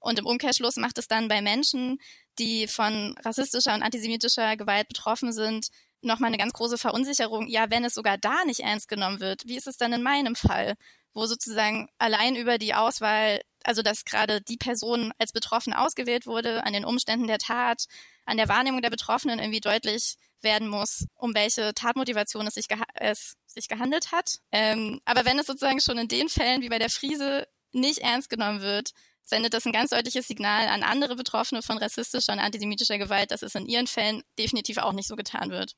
[0.00, 2.00] Und im Umkehrschluss macht es dann bei Menschen,
[2.40, 5.68] die von rassistischer und antisemitischer Gewalt betroffen sind,
[6.00, 7.46] nochmal eine ganz große Verunsicherung.
[7.46, 10.34] Ja, wenn es sogar da nicht ernst genommen wird, wie ist es dann in meinem
[10.34, 10.74] Fall,
[11.14, 16.64] wo sozusagen allein über die Auswahl, also dass gerade die Person als Betroffene ausgewählt wurde,
[16.64, 17.84] an den Umständen der Tat,
[18.24, 22.84] an der Wahrnehmung der Betroffenen irgendwie deutlich werden muss, um welche Tatmotivation es sich, geha
[22.94, 24.38] es sich gehandelt hat.
[24.50, 28.28] Ähm, aber wenn es sozusagen schon in den Fällen wie bei der Friese nicht ernst
[28.28, 28.90] genommen wird,
[29.24, 33.42] sendet das ein ganz deutliches Signal an andere Betroffene von rassistischer und antisemitischer Gewalt, dass
[33.42, 35.74] es in ihren Fällen definitiv auch nicht so getan wird.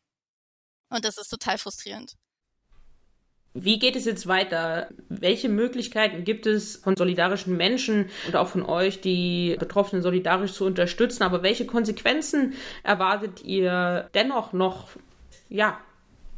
[0.88, 2.14] Und das ist total frustrierend.
[3.56, 4.88] Wie geht es jetzt weiter?
[5.08, 10.64] Welche Möglichkeiten gibt es von solidarischen Menschen und auch von euch, die Betroffenen solidarisch zu
[10.64, 11.22] unterstützen?
[11.22, 14.88] Aber welche Konsequenzen erwartet ihr dennoch noch,
[15.48, 15.78] ja,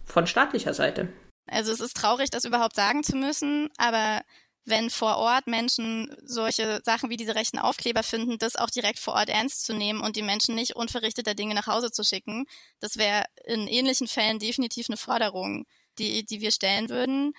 [0.05, 1.09] von staatlicher Seite?
[1.47, 4.21] Also es ist traurig, das überhaupt sagen zu müssen, aber
[4.67, 9.15] wenn vor Ort Menschen solche Sachen wie diese rechten Aufkleber finden, das auch direkt vor
[9.15, 12.47] Ort ernst zu nehmen und die Menschen nicht unverrichteter Dinge nach Hause zu schicken.
[12.81, 15.67] Das wäre in ähnlichen Fällen definitiv eine Forderung,
[15.99, 17.33] die, die wir stellen würden.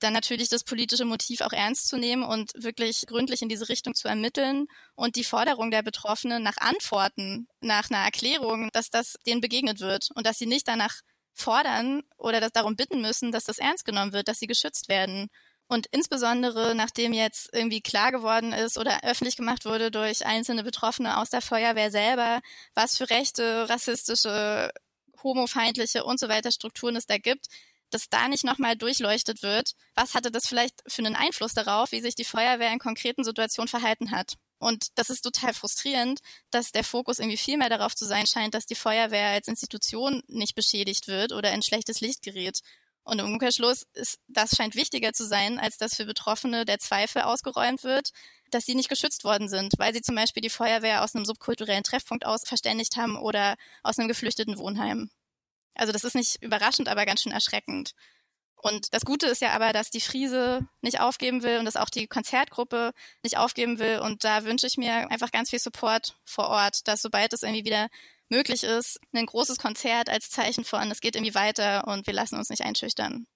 [0.00, 3.94] Dann natürlich das politische Motiv auch ernst zu nehmen und wirklich gründlich in diese Richtung
[3.94, 9.40] zu ermitteln und die Forderung der Betroffenen nach Antworten, nach einer Erklärung, dass das denen
[9.40, 11.00] begegnet wird und dass sie nicht danach
[11.32, 15.28] fordern oder das darum bitten müssen, dass das ernst genommen wird, dass sie geschützt werden.
[15.68, 21.18] Und insbesondere, nachdem jetzt irgendwie klar geworden ist oder öffentlich gemacht wurde durch einzelne Betroffene
[21.18, 22.40] aus der Feuerwehr selber,
[22.74, 24.70] was für rechte, rassistische,
[25.22, 27.46] homofeindliche und so weiter Strukturen es da gibt,
[27.90, 32.00] dass da nicht nochmal durchleuchtet wird, was hatte das vielleicht für einen Einfluss darauf, wie
[32.00, 34.34] sich die Feuerwehr in konkreten Situationen verhalten hat.
[34.58, 36.20] Und das ist total frustrierend,
[36.50, 40.22] dass der Fokus irgendwie viel mehr darauf zu sein scheint, dass die Feuerwehr als Institution
[40.28, 42.60] nicht beschädigt wird oder in schlechtes Licht gerät.
[43.04, 47.22] Und im Umkehrschluss ist, das scheint wichtiger zu sein, als dass für Betroffene der Zweifel
[47.22, 48.10] ausgeräumt wird,
[48.50, 51.84] dass sie nicht geschützt worden sind, weil sie zum Beispiel die Feuerwehr aus einem subkulturellen
[51.84, 55.10] Treffpunkt aus verständigt haben oder aus einem geflüchteten Wohnheim.
[55.76, 57.94] Also das ist nicht überraschend, aber ganz schön erschreckend.
[58.56, 61.90] Und das Gute ist ja aber, dass die Friese nicht aufgeben will und dass auch
[61.90, 64.00] die Konzertgruppe nicht aufgeben will.
[64.00, 67.64] Und da wünsche ich mir einfach ganz viel Support vor Ort, dass sobald es irgendwie
[67.64, 67.88] wieder
[68.28, 72.36] möglich ist, ein großes Konzert als Zeichen von, es geht irgendwie weiter und wir lassen
[72.36, 73.26] uns nicht einschüchtern.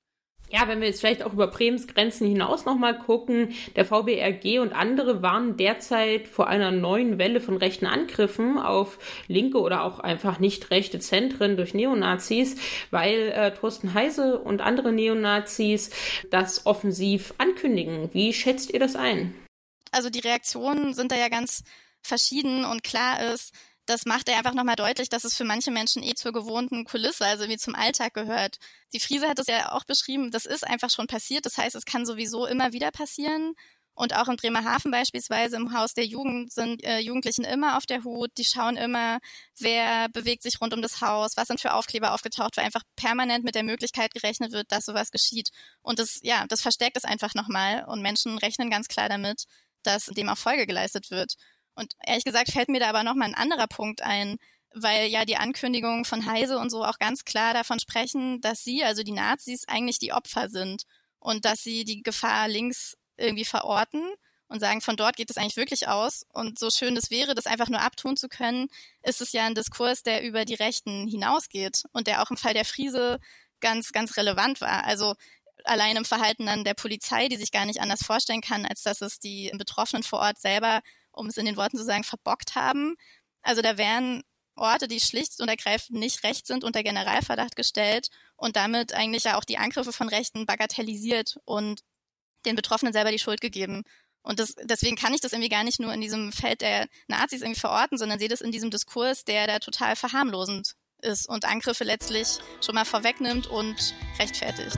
[0.53, 4.73] Ja, wenn wir jetzt vielleicht auch über Brems Grenzen hinaus nochmal gucken, der VBRG und
[4.73, 10.41] andere warnen derzeit vor einer neuen Welle von rechten Angriffen auf linke oder auch einfach
[10.41, 12.57] nicht rechte Zentren durch Neonazis,
[12.91, 15.91] weil äh, Thorsten Heise und andere Neonazis
[16.31, 18.13] das offensiv ankündigen.
[18.13, 19.33] Wie schätzt ihr das ein?
[19.93, 21.63] Also die Reaktionen sind da ja ganz
[22.03, 23.55] verschieden und klar ist,
[23.91, 27.27] das macht er einfach nochmal deutlich, dass es für manche Menschen eh zur gewohnten Kulisse,
[27.27, 28.59] also wie zum Alltag gehört.
[28.93, 31.45] Die Friese hat es ja auch beschrieben, das ist einfach schon passiert.
[31.45, 33.55] Das heißt, es kann sowieso immer wieder passieren.
[33.95, 38.05] Und auch in Bremerhaven beispielsweise im Haus der Jugend sind äh, Jugendlichen immer auf der
[38.05, 38.31] Hut.
[38.39, 39.19] Die schauen immer,
[39.59, 43.45] wer bewegt sich rund um das Haus, was sind für Aufkleber aufgetaucht, weil einfach permanent
[43.45, 45.51] mit der Möglichkeit gerechnet wird, dass sowas geschieht.
[45.83, 47.85] Und das, ja, das verstärkt es einfach nochmal.
[47.89, 49.45] Und Menschen rechnen ganz klar damit,
[49.83, 51.35] dass dem auch Folge geleistet wird.
[51.75, 54.39] Und ehrlich gesagt fällt mir da aber nochmal ein anderer Punkt ein,
[54.73, 58.85] weil ja die Ankündigungen von Heise und so auch ganz klar davon sprechen, dass sie,
[58.85, 60.85] also die Nazis, eigentlich die Opfer sind
[61.19, 64.03] und dass sie die Gefahr links irgendwie verorten
[64.49, 66.27] und sagen, von dort geht es eigentlich wirklich aus.
[66.33, 68.69] Und so schön es wäre, das einfach nur abtun zu können,
[69.03, 72.55] ist es ja ein Diskurs, der über die Rechten hinausgeht und der auch im Fall
[72.55, 73.21] der Friese
[73.61, 74.85] ganz, ganz relevant war.
[74.85, 75.15] Also
[75.65, 79.01] allein im Verhalten dann der Polizei, die sich gar nicht anders vorstellen kann, als dass
[79.03, 80.81] es die Betroffenen vor Ort selber
[81.13, 82.97] um es in den Worten zu sagen, verbockt haben.
[83.43, 84.23] Also da wären
[84.57, 89.39] Orte, die schlicht und ergreifend nicht recht sind, unter Generalverdacht gestellt und damit eigentlich ja
[89.39, 91.81] auch die Angriffe von Rechten bagatellisiert und
[92.45, 93.85] den Betroffenen selber die Schuld gegeben.
[94.23, 97.41] Und das, deswegen kann ich das irgendwie gar nicht nur in diesem Feld der Nazis
[97.41, 101.85] irgendwie verorten, sondern sehe das in diesem Diskurs, der da total verharmlosend ist und Angriffe
[101.85, 104.77] letztlich schon mal vorwegnimmt und rechtfertigt.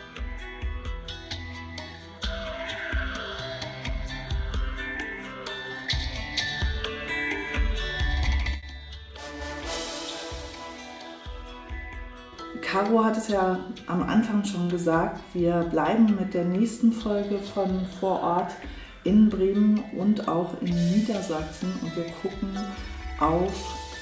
[12.72, 17.84] Caro hat es ja am Anfang schon gesagt, wir bleiben mit der nächsten Folge von
[18.00, 18.52] Vor Ort
[19.04, 22.56] in Bremen und auch in Niedersachsen und wir gucken
[23.20, 23.52] auf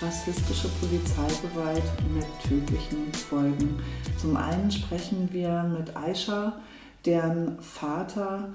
[0.01, 1.83] rassistische Polizeigewalt
[2.15, 3.81] mit tödlichen Folgen.
[4.21, 6.61] Zum einen sprechen wir mit Aisha,
[7.05, 8.51] deren Vater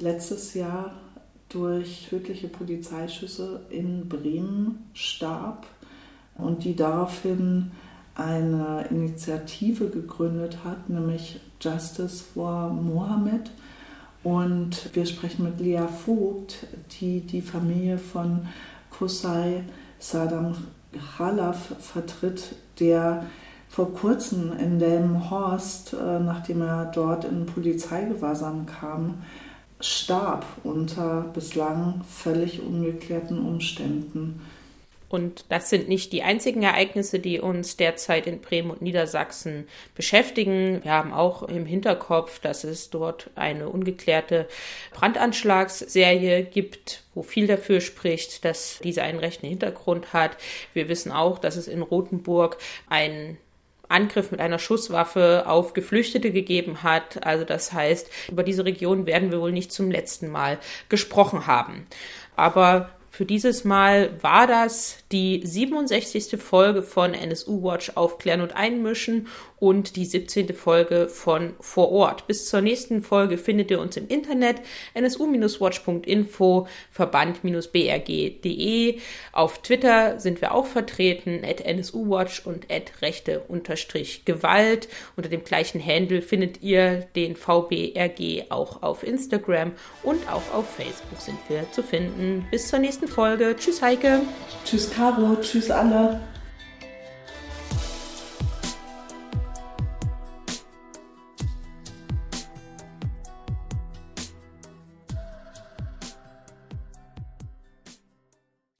[0.00, 0.92] letztes Jahr
[1.48, 5.66] durch tödliche Polizeischüsse in Bremen starb
[6.34, 7.70] und die daraufhin
[8.16, 13.50] eine Initiative gegründet hat, nämlich Justice for Mohammed.
[14.22, 16.66] Und wir sprechen mit Lea Vogt,
[17.00, 18.48] die die Familie von
[18.90, 19.62] Kusai
[19.98, 20.56] Saddam
[21.16, 23.24] Khalaf vertritt, der
[23.68, 29.22] vor kurzem in Delmenhorst, äh, nachdem er dort in Polizeigewahrsam kam,
[29.80, 34.40] starb unter bislang völlig ungeklärten Umständen.
[35.16, 40.84] Und das sind nicht die einzigen Ereignisse, die uns derzeit in Bremen und Niedersachsen beschäftigen.
[40.84, 44.46] Wir haben auch im Hinterkopf, dass es dort eine ungeklärte
[44.92, 50.36] Brandanschlagsserie gibt, wo viel dafür spricht, dass diese einen rechten Hintergrund hat.
[50.74, 52.58] Wir wissen auch, dass es in Rothenburg
[52.90, 53.38] einen
[53.88, 57.24] Angriff mit einer Schusswaffe auf Geflüchtete gegeben hat.
[57.24, 60.58] Also das heißt, über diese Region werden wir wohl nicht zum letzten Mal
[60.90, 61.86] gesprochen haben.
[62.36, 66.38] Aber für dieses Mal war das die 67.
[66.38, 69.26] Folge von NSU Watch Aufklären und Einmischen
[69.58, 70.54] und die 17.
[70.54, 72.26] Folge von Vor Ort.
[72.26, 74.56] Bis zur nächsten Folge findet ihr uns im Internet
[74.94, 78.98] nsu-watch.info, verband-brg.de.
[79.32, 84.88] Auf Twitter sind wir auch vertreten, at nsuwatch und at rechte-gewalt.
[85.16, 91.20] Unter dem gleichen Handle findet ihr den VBRG auch auf Instagram und auch auf Facebook
[91.20, 92.46] sind wir zu finden.
[92.50, 93.56] Bis zur nächsten Folge.
[93.56, 94.20] Tschüss Heike.
[94.64, 95.36] Tschüss Caro.
[95.40, 96.20] Tschüss alle.